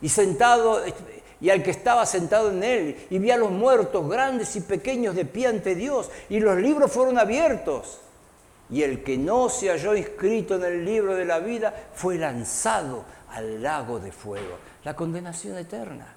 [0.01, 0.83] Y sentado,
[1.41, 5.15] y al que estaba sentado en él, y vi a los muertos, grandes y pequeños,
[5.15, 8.01] de pie ante Dios, y los libros fueron abiertos.
[8.71, 13.05] Y el que no se halló inscrito en el libro de la vida fue lanzado
[13.31, 16.15] al lago de fuego, la condenación eterna.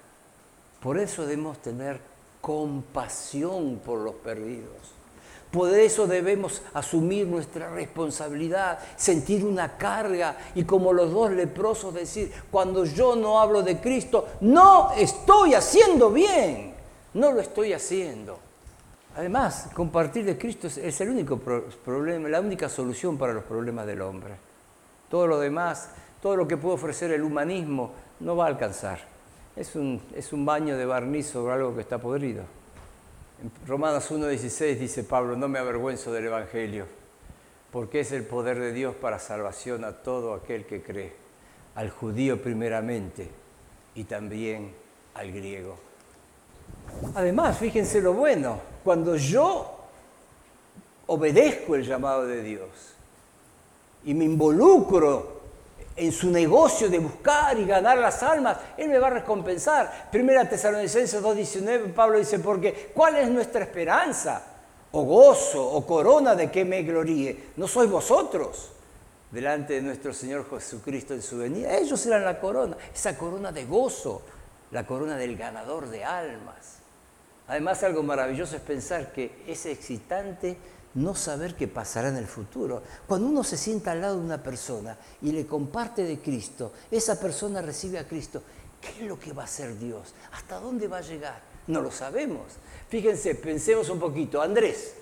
[0.80, 1.98] Por eso debemos tener
[2.40, 4.95] compasión por los perdidos.
[5.50, 12.32] Por eso debemos asumir nuestra responsabilidad, sentir una carga y como los dos leprosos decir,
[12.50, 16.74] cuando yo no hablo de Cristo, no estoy haciendo bien,
[17.14, 18.38] no lo estoy haciendo.
[19.16, 24.02] Además, compartir de Cristo es el único problema, la única solución para los problemas del
[24.02, 24.34] hombre.
[25.08, 25.88] Todo lo demás,
[26.20, 28.98] todo lo que puede ofrecer el humanismo, no va a alcanzar.
[29.54, 32.42] Es un, es un baño de barniz sobre algo que está podrido.
[33.42, 36.86] En Romanos 1.16 dice Pablo, no me avergüenzo del Evangelio,
[37.70, 41.12] porque es el poder de Dios para salvación a todo aquel que cree,
[41.74, 43.28] al judío primeramente
[43.94, 44.72] y también
[45.14, 45.76] al griego.
[47.14, 49.80] Además, fíjense lo bueno, cuando yo
[51.06, 52.68] obedezco el llamado de Dios
[54.04, 55.35] y me involucro
[55.96, 60.08] en su negocio de buscar y ganar las almas, Él me va a recompensar.
[60.10, 64.42] Primera Tesalonicenses 2.19, Pablo dice, porque ¿cuál es nuestra esperanza?
[64.92, 67.50] O gozo, o corona de que me gloríe.
[67.56, 68.72] No sois vosotros
[69.30, 71.76] delante de nuestro Señor Jesucristo en su venida.
[71.76, 74.22] Ellos serán la corona, esa corona de gozo,
[74.70, 76.76] la corona del ganador de almas.
[77.48, 80.56] Además, algo maravilloso es pensar que ese excitante
[80.96, 82.82] no saber qué pasará en el futuro.
[83.06, 87.20] Cuando uno se sienta al lado de una persona y le comparte de Cristo, esa
[87.20, 88.42] persona recibe a Cristo.
[88.80, 90.14] ¿Qué es lo que va a hacer Dios?
[90.32, 91.40] ¿Hasta dónde va a llegar?
[91.66, 92.44] No lo sabemos.
[92.88, 94.40] Fíjense, pensemos un poquito.
[94.40, 94.94] Andrés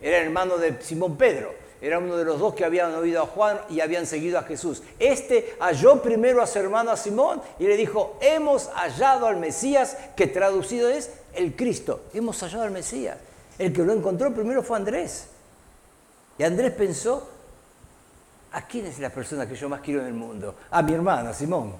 [0.00, 1.52] era hermano de Simón Pedro.
[1.80, 4.82] Era uno de los dos que habían oído a Juan y habían seguido a Jesús.
[4.98, 9.96] Este halló primero a su hermano a Simón y le dijo, hemos hallado al Mesías,
[10.14, 12.02] que traducido es el Cristo.
[12.14, 13.16] Hemos hallado al Mesías.
[13.58, 15.28] El que lo encontró primero fue Andrés.
[16.38, 17.28] Y Andrés pensó,
[18.52, 20.56] ¿a quién es la persona que yo más quiero en el mundo?
[20.70, 21.74] A mi hermana, Simón.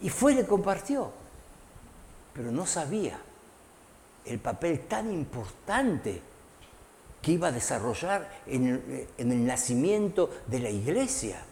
[0.00, 1.10] Y fue y le compartió.
[2.32, 3.18] Pero no sabía
[4.24, 6.20] el papel tan importante
[7.20, 11.42] que iba a desarrollar en en el nacimiento de la iglesia.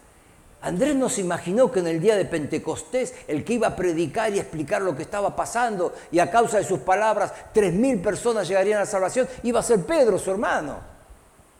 [0.63, 4.33] Andrés no se imaginó que en el día de Pentecostés el que iba a predicar
[4.33, 8.47] y explicar lo que estaba pasando y a causa de sus palabras tres mil personas
[8.47, 10.79] llegarían a la salvación iba a ser Pedro, su hermano,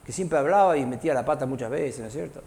[0.07, 2.43] que siempre hablaba y metía la pata muchas veces, ¿no es cierto?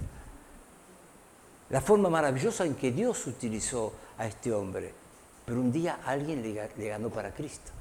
[1.71, 4.93] La forma maravillosa en que Dios utilizó a este hombre.
[5.45, 7.71] Pero un día alguien le, ganó para Cristo.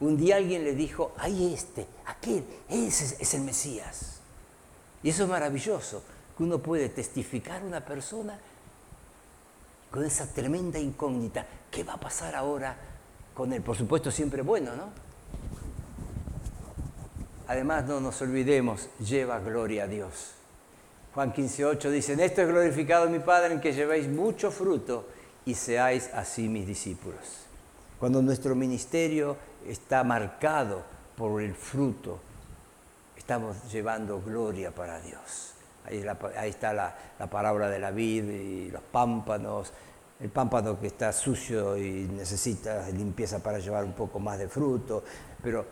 [0.00, 4.20] Un día alguien le dijo, ahí este, aquel, ese es el Mesías.
[5.02, 6.02] Y eso es maravilloso
[6.40, 8.38] uno puede testificar a una persona
[9.90, 11.46] con esa tremenda incógnita.
[11.70, 12.76] ¿Qué va a pasar ahora
[13.34, 13.62] con él?
[13.62, 14.88] Por supuesto, siempre bueno, ¿no?
[17.46, 20.32] Además, no nos olvidemos, lleva gloria a Dios.
[21.14, 25.08] Juan 15.8 dice, en esto es glorificado mi Padre en que llevéis mucho fruto
[25.44, 27.20] y seáis así mis discípulos.
[27.98, 29.36] Cuando nuestro ministerio
[29.66, 30.84] está marcado
[31.16, 32.20] por el fruto,
[33.16, 35.49] estamos llevando gloria para Dios.
[35.86, 36.94] Ahí, está la,
[37.30, 39.72] parábola de la vid y los pámpanos,
[40.20, 45.02] el pámpano que está sucio y necesita limpieza para llevar un poco más de fruto,
[45.42, 45.64] pero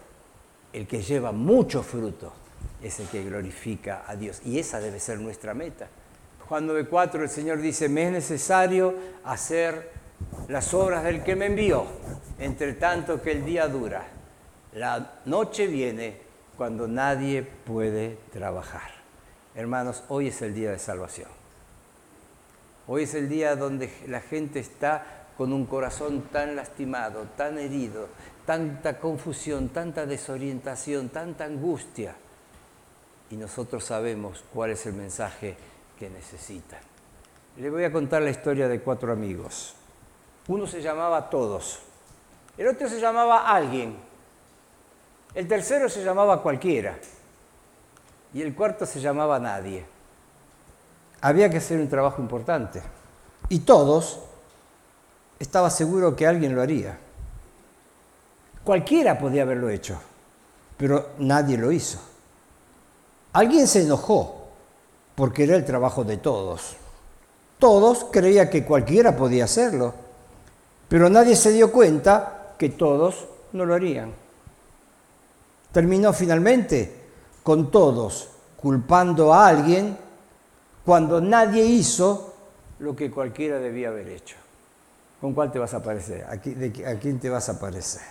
[0.72, 2.32] el que lleva mucho fruto
[2.82, 4.40] es el que glorifica a Dios.
[4.44, 5.88] Y esa debe ser nuestra meta.
[6.48, 8.94] Juan 9.4 el Señor dice, me es necesario
[9.24, 9.90] hacer
[10.48, 11.84] las obras del que me envió,
[12.38, 14.06] entre tanto que el día dura.
[14.72, 16.16] La noche viene
[16.56, 18.97] cuando nadie puede trabajar.
[19.54, 21.28] Hermanos, hoy es el día de salvación.
[22.86, 28.08] Hoy es el día donde la gente está con un corazón tan lastimado, tan herido,
[28.46, 32.14] tanta confusión, tanta desorientación, tanta angustia.
[33.30, 35.56] Y nosotros sabemos cuál es el mensaje
[35.98, 36.80] que necesitan.
[37.56, 39.74] Les voy a contar la historia de cuatro amigos.
[40.46, 41.80] Uno se llamaba Todos,
[42.56, 43.96] el otro se llamaba Alguien,
[45.34, 46.98] el tercero se llamaba Cualquiera
[48.34, 49.84] y el cuarto se llamaba Nadie.
[51.20, 52.80] Había que hacer un trabajo importante
[53.48, 54.20] y todos
[55.38, 56.98] estaba seguro que alguien lo haría.
[58.64, 59.98] Cualquiera podía haberlo hecho,
[60.76, 61.98] pero nadie lo hizo.
[63.32, 64.48] Alguien se enojó
[65.14, 66.76] porque era el trabajo de todos.
[67.58, 69.94] Todos creían que cualquiera podía hacerlo,
[70.88, 74.12] pero nadie se dio cuenta que todos no lo harían.
[75.72, 76.97] Terminó finalmente
[77.48, 78.28] con todos
[78.58, 79.96] culpando a alguien
[80.84, 82.34] cuando nadie hizo
[82.78, 84.36] lo que cualquiera debía haber hecho.
[85.18, 86.26] ¿Con cuál te vas a parecer?
[86.28, 88.02] ¿A quién te vas a parecer?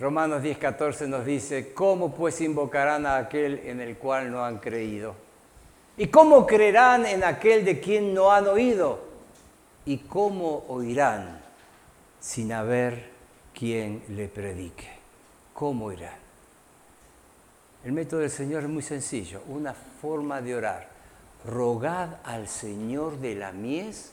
[0.00, 5.14] Romanos 10:14 nos dice, ¿cómo pues invocarán a aquel en el cual no han creído?
[5.98, 9.00] ¿Y cómo creerán en aquel de quien no han oído?
[9.84, 11.42] ¿Y cómo oirán
[12.20, 13.10] sin haber
[13.52, 14.88] quien le predique?
[15.52, 16.23] ¿Cómo oirán?
[17.84, 20.88] El método del Señor es muy sencillo, una forma de orar.
[21.44, 24.12] Rogad al Señor de la mies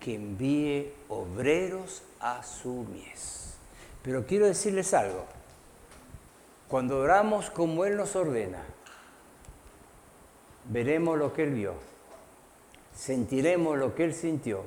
[0.00, 3.54] que envíe obreros a su mies.
[4.02, 5.24] Pero quiero decirles algo,
[6.66, 8.62] cuando oramos como Él nos ordena,
[10.64, 11.74] veremos lo que Él vio,
[12.92, 14.64] sentiremos lo que Él sintió,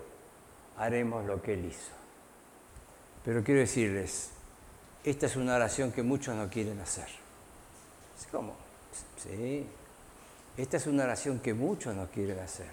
[0.77, 1.91] haremos lo que Él hizo.
[3.25, 4.29] Pero quiero decirles,
[5.03, 7.24] esta es una oración que muchos no quieren hacer.
[8.31, 8.53] ¿Cómo?
[9.17, 9.65] Sí.
[10.57, 12.71] Esta es una oración que muchos no quieren hacer.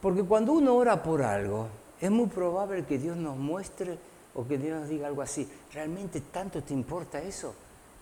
[0.00, 1.68] Porque cuando uno ora por algo,
[2.00, 3.98] es muy probable que Dios nos muestre
[4.34, 5.48] o que Dios nos diga algo así.
[5.72, 7.54] ¿Realmente tanto te importa eso?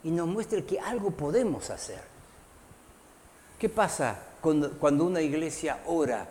[0.05, 2.03] Y nos muestre que algo podemos hacer.
[3.59, 6.29] ¿Qué pasa cuando, cuando una iglesia ora?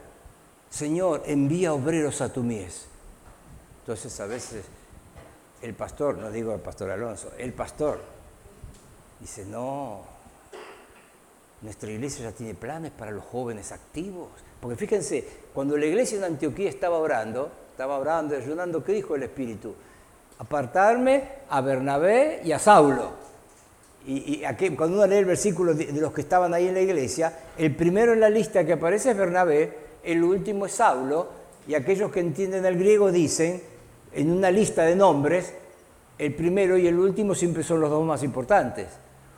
[0.69, 2.85] Señor, envía obreros a tu mies.
[3.81, 4.65] Entonces a veces
[5.61, 8.14] el pastor, no digo el pastor Alonso, el pastor
[9.19, 10.01] dice, no,
[11.61, 14.29] nuestra iglesia ya tiene planes para los jóvenes activos.
[14.61, 19.15] Porque fíjense, cuando la iglesia en Antioquía estaba orando, estaba orando y ayunando, ¿qué dijo
[19.15, 19.73] el Espíritu?
[20.39, 23.25] Apartarme a Bernabé y a Saulo.
[24.07, 24.43] Y,
[24.75, 27.75] cuando uno lee el versículo de, de, los que estaban ahí en la iglesia, el
[27.75, 31.29] primero en la lista que aparece es Bernabé, el último es Saulo,
[31.67, 33.63] y aquellos que entienden el griego dicen,
[34.13, 35.53] en una lista de nombres,
[36.19, 38.87] el primero y el último siempre son los dos más importantes.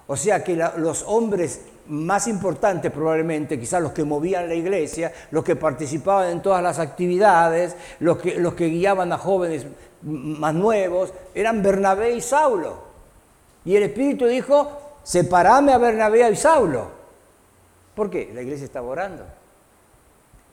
[0.08, 5.44] O sea que los hombres más importantes probablemente, quizás los que movían la iglesia, los
[5.44, 9.66] que participaban en todas las actividades, los que, guiaban a jóvenes
[10.02, 12.88] más nuevos, eran Bernabé y Saulo.
[13.66, 16.88] Y el Espíritu dijo, separame a Bernabé y Saulo.
[17.94, 18.32] ¿Por qué?
[18.34, 19.26] La iglesia estaba orando.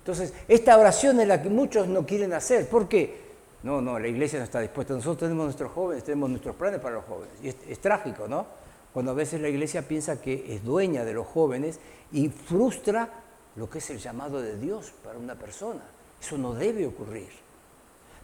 [0.01, 2.69] Entonces, esta oración es la que muchos no quieren hacer.
[2.69, 3.23] ¿Por qué?
[3.63, 4.95] No, no, la iglesia no está dispuesta.
[4.95, 7.35] Nosotros tenemos nuestros jóvenes, tenemos nuestros planes para los jóvenes.
[7.43, 8.64] Y es trágico, ¿no?
[8.95, 11.81] Cuando a veces la iglesia piensa que es dueña de los jóvenes
[12.13, 13.11] y frustra
[13.57, 15.83] lo que es el llamado de Dios para una persona.
[16.23, 17.29] Eso no debe ocurrir.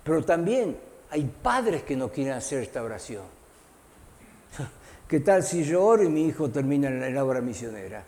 [0.04, 0.78] Pero también
[1.10, 3.24] hay padres que no quieren hacer esta oración.
[5.08, 8.04] ¿Qué tal si yo oro y mi hijo termina en la obra misionera?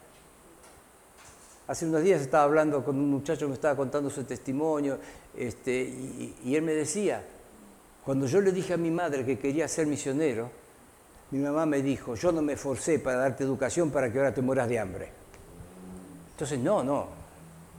[1.66, 5.00] Hace unos días estaba hablando con un muchacho me estaba contando su testimonio
[5.36, 7.24] este, y, y él me decía,
[8.04, 10.61] cuando yo le dije a mi madre que quería ser misionero,
[11.32, 14.42] mi mamá me dijo, yo no me forcé para darte educación para que ahora te
[14.42, 15.08] mueras de hambre.
[16.32, 17.06] Entonces, no, no.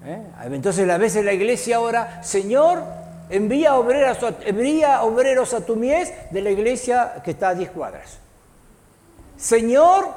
[0.04, 0.22] ¿Eh?
[0.45, 2.84] Entonces, a veces la iglesia ahora, Señor,
[3.30, 8.18] envía obreros, envía obreros a tu mies de la iglesia que está a 10 cuadras.
[9.38, 10.08] Señor,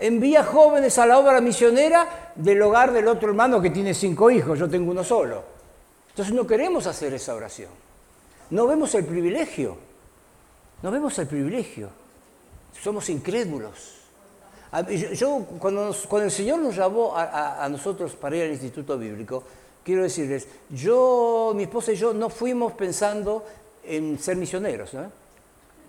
[0.00, 4.58] envía jóvenes a la obra misionera del hogar del otro hermano que tiene cinco hijos,
[4.58, 5.44] yo tengo uno solo.
[6.08, 7.70] Entonces no queremos hacer esa oración.
[8.50, 9.78] No vemos el privilegio.
[10.82, 12.00] No vemos el privilegio
[12.82, 14.00] somos incrédulos.
[15.14, 15.92] Yo, cuando,
[16.22, 19.42] el Señor nos llamó a, nosotros para ir al Instituto Bíblico,
[19.84, 23.44] quiero decirles, yo, mi esposa y yo no fuimos pensando
[23.84, 24.92] en ser misioneros.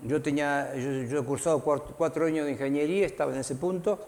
[0.04, 4.00] Yo, tenía, yo, he cursado cuatro, años de ingeniería, estaba en ese punto,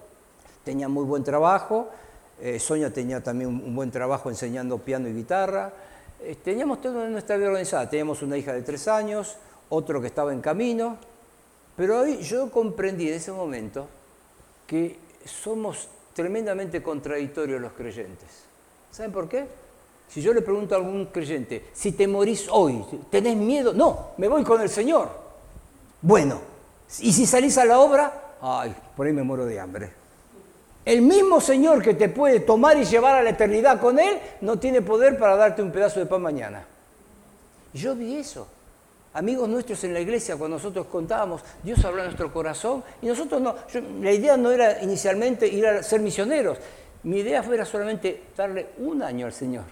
[0.65, 1.89] tenía muy buen trabajo,
[2.41, 5.73] eh, Sonia tenía también un, buen trabajo enseñando piano y guitarra,
[6.21, 9.37] eh, teníamos toda nuestra vida organizada, teníamos una hija de tres años,
[9.69, 10.99] otro que estaba en camino,
[11.77, 13.89] pero hoy yo comprendí en ese momento
[14.67, 18.29] que somos tremendamente contradictorios los creyentes.
[18.91, 19.47] ¿Saben por qué?
[20.09, 23.73] Si yo le pregunto a algún creyente, si te morís hoy, ¿tenés miedo?
[23.73, 25.11] No, me voy con el Señor.
[26.01, 26.41] Bueno,
[27.01, 28.37] ¿y si salís a la obra?
[28.41, 29.91] Ay, por ahí me muero de hambre.
[30.85, 34.59] El mismo Señor que te puede tomar y llevar a la eternidad con Él, no
[34.59, 36.67] tiene poder para darte un pedazo de pan mañana.
[37.73, 38.47] Yo vi eso
[39.15, 43.41] amigos nuestros en la iglesia, cuando nosotros contábamos, Dios habló en nuestro corazón y nosotros
[43.41, 43.55] no,
[44.01, 46.59] la idea no era inicialmente ir a ser misioneros,
[47.05, 49.65] mi idea era solamente darle un año al Señor.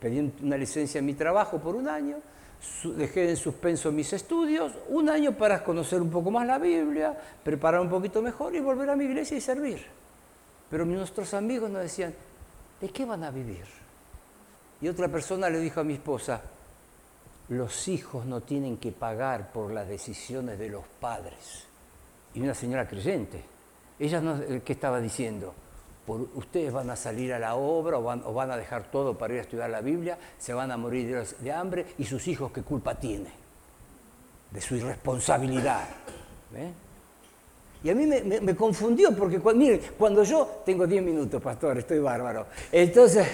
[0.00, 2.16] Pedí una licencia en mi trabajo por un año,
[2.96, 7.80] dejé en suspenso mis estudios, un año para conocer un poco más la Biblia, preparar
[7.80, 9.86] un poquito mejor y volver a mi iglesia y servir.
[10.68, 12.12] Pero nuestros amigos nos decían,
[12.80, 13.64] ¿de qué van a vivir?
[14.80, 16.42] Y otra persona le dijo a mi esposa,
[17.52, 21.64] los hijos no tienen que pagar por las decisiones de los padres.
[22.34, 23.44] Y una señora creyente.
[23.98, 25.54] Ella no, ¿qué estaba diciendo?
[26.06, 29.40] Por, ustedes van a salir a la obra o van, a dejar todo para ir
[29.40, 32.94] a estudiar la Biblia, se van a morir de, hambre y sus hijos qué culpa
[32.94, 33.32] tienen
[34.50, 35.88] de su irresponsabilidad.
[37.84, 42.46] Y a mí me, confundió porque, mire, cuando yo tengo 10 minutos, pastor, estoy bárbaro.
[42.70, 43.26] Entonces,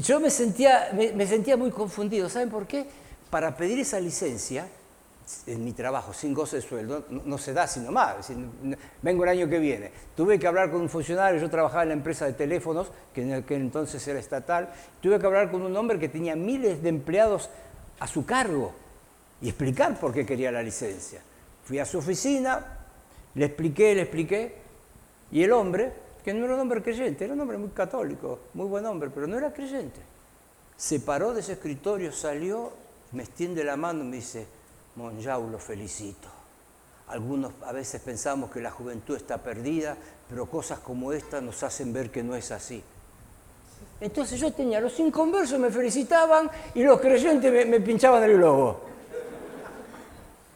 [0.00, 2.28] yo me sentía, me, sentía muy confundido.
[2.28, 2.86] ¿Saben por qué?
[3.30, 4.68] Para pedir esa licencia,
[5.46, 8.30] en mi trabajo, sin goce de sueldo, no, se da sino más.
[9.02, 9.90] vengo el año que viene.
[10.16, 13.32] Tuve que hablar con un funcionario, yo trabajaba en la empresa de teléfonos, que en
[13.32, 14.72] aquel entonces era estatal.
[15.00, 17.50] Tuve que hablar con un hombre que tenía miles de empleados
[17.98, 18.72] a su cargo
[19.40, 21.20] y explicar por qué quería la licencia.
[21.64, 22.78] Fui a su oficina,
[23.34, 24.54] le expliqué, le expliqué,
[25.32, 28.66] y el hombre que no era un hombre creyente, era un hombre muy católico, muy
[28.66, 30.00] buen hombre, pero no era creyente.
[30.76, 32.72] Se paró de ese escritorio, salió,
[33.12, 34.44] me extiende la mano y me dice,
[34.96, 36.26] Monjau, lo felicito.
[37.06, 39.96] Algunos a veces pensamos que la juventud está perdida,
[40.28, 42.82] pero cosas como esta nos hacen ver que no es así.
[44.00, 48.80] Entonces yo tenía los inconversos, me felicitaban y los creyentes me, me pinchaban el globo.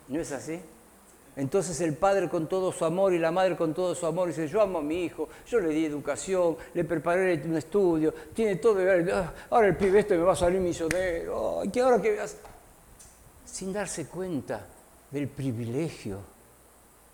[0.08, 0.60] ¿No es así?
[1.36, 4.48] Entonces el padre con todo su amor y la madre con todo su amor dice,
[4.48, 8.80] yo amo a mi hijo, yo le di educación, le preparé un estudio, tiene todo,
[9.12, 12.36] ah, ahora el pibe este me va a salir misionero, ¿qué ahora que veas?
[13.44, 14.66] Sin darse cuenta
[15.10, 16.18] del privilegio,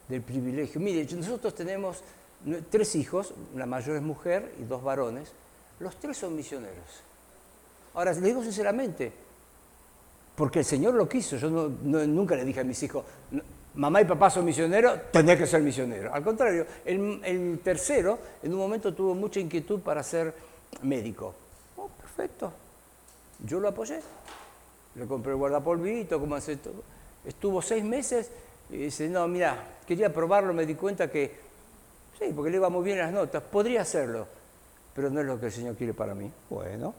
[0.08, 0.80] del privilegio.
[0.80, 2.02] Mire, nosotros tenemos
[2.70, 5.30] tres hijos, la mayor es mujer y dos varones,
[5.78, 7.02] los tres son misioneros.
[7.94, 9.12] Ahora, le digo sinceramente,
[10.34, 13.04] porque el Señor lo quiso, yo nunca le dije a mis hijos,
[13.76, 16.12] mamá y papá son misioneros, tenés que ser misionero.
[16.12, 20.34] Al contrario, el, tercero en un momento tuvo mucha inquietud para ser
[20.82, 21.34] médico.
[21.76, 22.52] Oh, perfecto.
[23.44, 24.00] Yo lo apoyé.
[24.94, 26.82] Le compré el guardapolvito, como hace todo.
[27.24, 28.30] Estuvo seis meses
[28.70, 29.56] y dice, no, mira,
[29.86, 31.38] quería probarlo, me di cuenta que,
[32.18, 34.26] sí, porque le iba muy bien las notas, podría hacerlo,
[34.94, 36.30] pero no es lo que el Señor quiere para mí.
[36.48, 36.94] Bueno.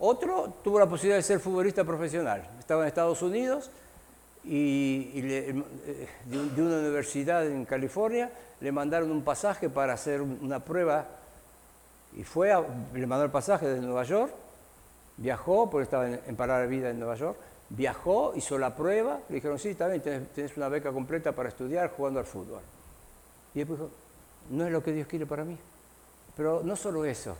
[0.00, 2.42] Otro tuvo la posibilidad de ser futbolista profesional.
[2.58, 3.70] Estaba en Estados Unidos,
[4.44, 5.62] y, eh,
[6.24, 8.30] de, una universidad en California
[8.60, 11.06] le mandaron un pasaje para hacer una prueba
[12.16, 12.52] y fue,
[12.94, 14.32] le mandó el pasaje de Nueva York,
[15.16, 17.38] viajó, porque estaba en, parar de vida en Nueva York,
[17.70, 20.02] viajó, hizo la prueba, le dijeron, sí, está bien,
[20.34, 22.60] tienes, una beca completa para estudiar jugando al fútbol.
[23.54, 23.90] Y después dijo,
[24.50, 25.56] no es lo que Dios quiere para mí.
[26.36, 27.36] Pero no solo eso,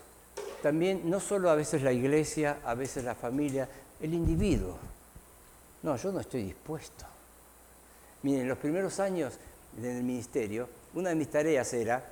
[0.62, 3.68] también no solo a veces la iglesia, a veces la familia,
[4.00, 4.78] el individuo.
[5.82, 7.04] No, yo no estoy dispuesto.
[8.22, 9.34] Miren, en los primeros años
[9.76, 12.04] del ministerio, una de mis tareas era,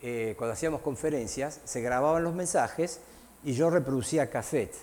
[0.00, 3.00] eh, cuando hacíamos conferencias, se grababan los mensajes
[3.44, 4.74] y yo reproducía cassette.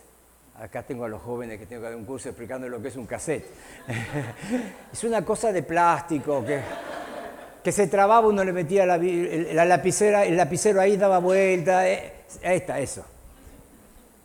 [0.60, 2.96] Acá tengo a los jóvenes que tengo que dar un curso explicando lo que es
[2.96, 3.46] un cassette.
[4.94, 6.62] es una cosa de plástico que,
[7.64, 8.98] que se trababa, uno le metía la,
[9.66, 11.90] lapicera, el lapicero ahí daba vuelta.
[11.90, 13.06] Eh, ahí está, eso.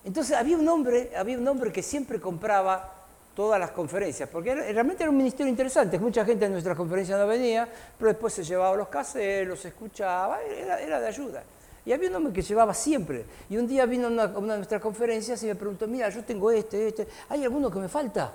[0.05, 3.00] Entonces había un hombre, había un hombre que siempre compraba
[3.41, 7.27] todas las conferencias, porque realmente era un ministerio interesante, mucha gente en nuestras conferencias no
[7.27, 7.67] venía,
[7.99, 11.43] pero después se llevaba los caseros, los escuchaba, era, de ayuda.
[11.87, 13.25] Y había un hombre que llevaba siempre.
[13.49, 16.51] Y un día vino a una, de nuestras conferencias y me preguntó, mira, yo tengo
[16.51, 18.31] este, este, ¿hay alguno que me falta?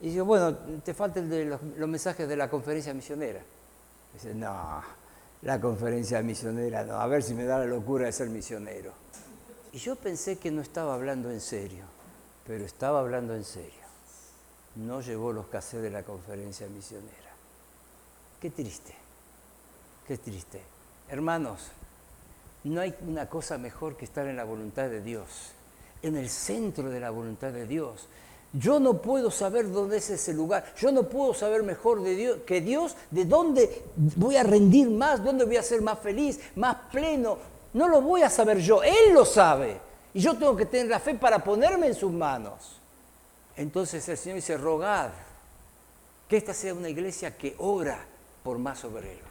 [0.00, 3.42] Y digo, bueno, te falta el de los, mensajes de la conferencia misionera.
[4.14, 4.82] dice, no,
[5.42, 8.94] la conferencia misionera, no, a ver si me da la locura de ser misionero.
[9.70, 11.84] Y yo pensé que no estaba hablando en serio,
[12.46, 13.81] pero estaba hablando en serio
[14.76, 17.32] no llevó los cassettes de la conferencia misionera.
[18.40, 18.94] Qué triste,
[20.06, 20.60] qué triste.
[21.08, 21.60] Hermanos,
[22.64, 25.26] no hay una cosa mejor que estar en la voluntad de Dios,
[26.02, 28.08] en el centro de la voluntad de Dios.
[28.52, 30.74] Yo no puedo saber dónde es ese lugar.
[30.76, 35.24] Yo no puedo saber mejor de Dios que Dios de dónde voy a rendir más,
[35.24, 37.38] dónde voy a ser más feliz, más pleno.
[37.72, 39.80] No lo voy a saber yo, Él lo sabe.
[40.12, 42.81] Y yo tengo que tener la fe para ponerme en sus manos.
[43.56, 45.10] Entonces el Señor dice, rogad
[46.28, 47.98] que esta sea una iglesia que ora
[48.42, 49.28] por más obreros.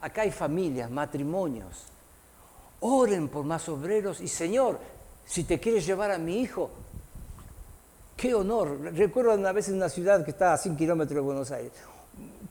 [0.00, 1.84] Acá hay familias, matrimonios.
[2.80, 4.78] Oren por más obreros y Señor,
[5.24, 6.70] si te quieres llevar a mi hijo,
[8.16, 8.78] qué honor.
[8.94, 11.72] Recuerdo una vez en una ciudad que está a 100 kilómetros de Buenos Aires.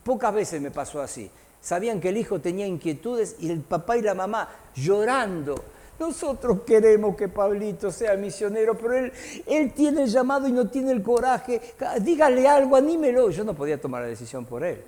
[0.02, 1.30] Pocas veces me pasó así.
[1.60, 5.54] Sabían que el hijo tenía inquietudes y el papá y la mamá llorando
[6.02, 9.12] nosotros queremos que Pablito sea misionero, pero él,
[9.46, 11.60] él tiene el llamado y no tiene el coraje.
[12.00, 13.30] Dígale algo, anímelo.
[13.30, 14.82] Yo no podía tomar la decisión por él.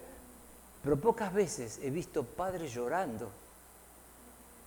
[0.83, 3.31] Pero pocas veces he visto padres llorando.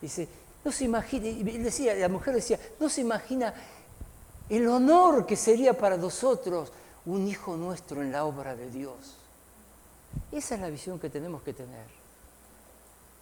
[0.01, 0.27] Dice,
[0.63, 3.53] no se imagina, y decía, la mujer decía, no se imagina
[4.49, 6.71] el honor que sería para nosotros
[7.05, 9.17] un hijo nuestro en la obra de Dios.
[10.31, 11.85] Esa es la visión que tenemos que tener.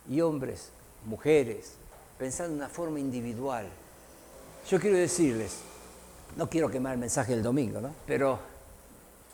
[0.09, 0.69] Y hombres,
[1.05, 1.73] mujeres,
[2.17, 3.67] pensando de una forma individual.
[4.69, 5.57] Yo quiero decirles,
[6.35, 7.93] no quiero quemar el mensaje del domingo, ¿no?
[8.07, 8.39] Pero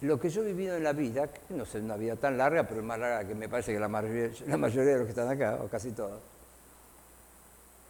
[0.01, 2.81] lo que yo he vivido en la vida, no sé, una vida tan larga, pero
[2.81, 5.91] más larga que me parece que la mayoría, de los que están acá, o casi
[5.91, 6.19] todos,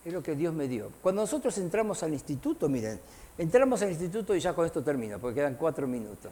[0.03, 0.91] es lo que Dios me dio.
[1.01, 2.99] Cuando nosotros entramos al instituto, miren,
[3.37, 6.31] entramos al instituto y ya con esto termino, porque quedan cuatro minutos.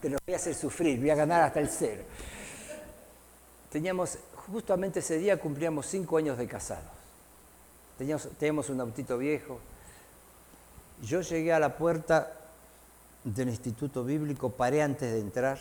[0.00, 2.02] Te lo voy a hacer sufrir, voy a ganar hasta el cero.
[3.70, 4.18] Teníamos,
[4.52, 6.93] justamente ese día cumplíamos cinco años de casados.
[7.98, 9.58] Teníamos, teníamos un autito viejo.
[11.02, 12.32] Yo llegué a la puerta
[13.24, 15.58] del instituto bíblico, paré antes de entrar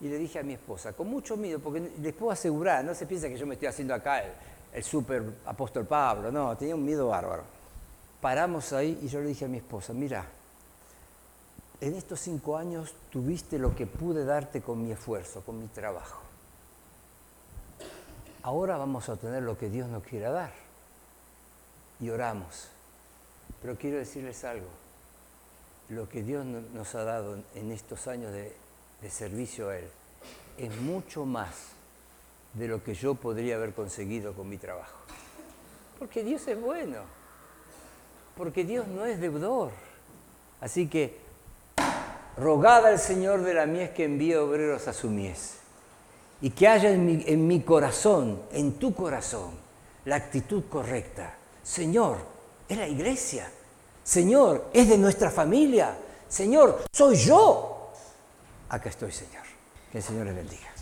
[0.00, 3.06] y le dije a mi esposa, con mucho miedo, porque les puedo asegurar, no se
[3.06, 4.32] piensa que yo me estoy haciendo acá el,
[4.74, 7.44] el super apóstol Pablo, no, tenía un miedo bárbaro.
[8.20, 10.26] Paramos ahí y yo le dije a mi esposa, mira,
[11.80, 16.22] en estos cinco años tuviste lo que pude darte con mi esfuerzo, con mi trabajo.
[18.42, 20.63] Ahora vamos a obtener lo que Dios nos quiera dar.
[22.04, 22.68] Y oramos.
[23.62, 24.66] Pero quiero decirles algo.
[25.88, 28.54] Lo que Dios nos ha dado en estos años de,
[29.08, 29.88] servicio a Él
[30.58, 31.48] es mucho más
[32.52, 34.98] de lo que yo podría haber conseguido con mi trabajo.
[35.98, 36.98] Porque Dios es bueno,
[38.36, 39.72] porque Dios no es deudor.
[40.60, 41.18] Así que
[42.36, 45.56] rogad al Señor de la mies que envíe obreros a su mies
[46.42, 49.52] y que haya en mi corazón, en tu corazón,
[50.04, 51.38] la actitud correcta.
[51.64, 52.18] Señor,
[52.68, 53.50] es la iglesia.
[54.04, 55.96] Señor, es de nuestra familia.
[56.28, 57.90] Señor, soy yo.
[58.68, 59.42] Acá estoy, Señor.
[59.90, 60.73] Que el Señor les bendiga.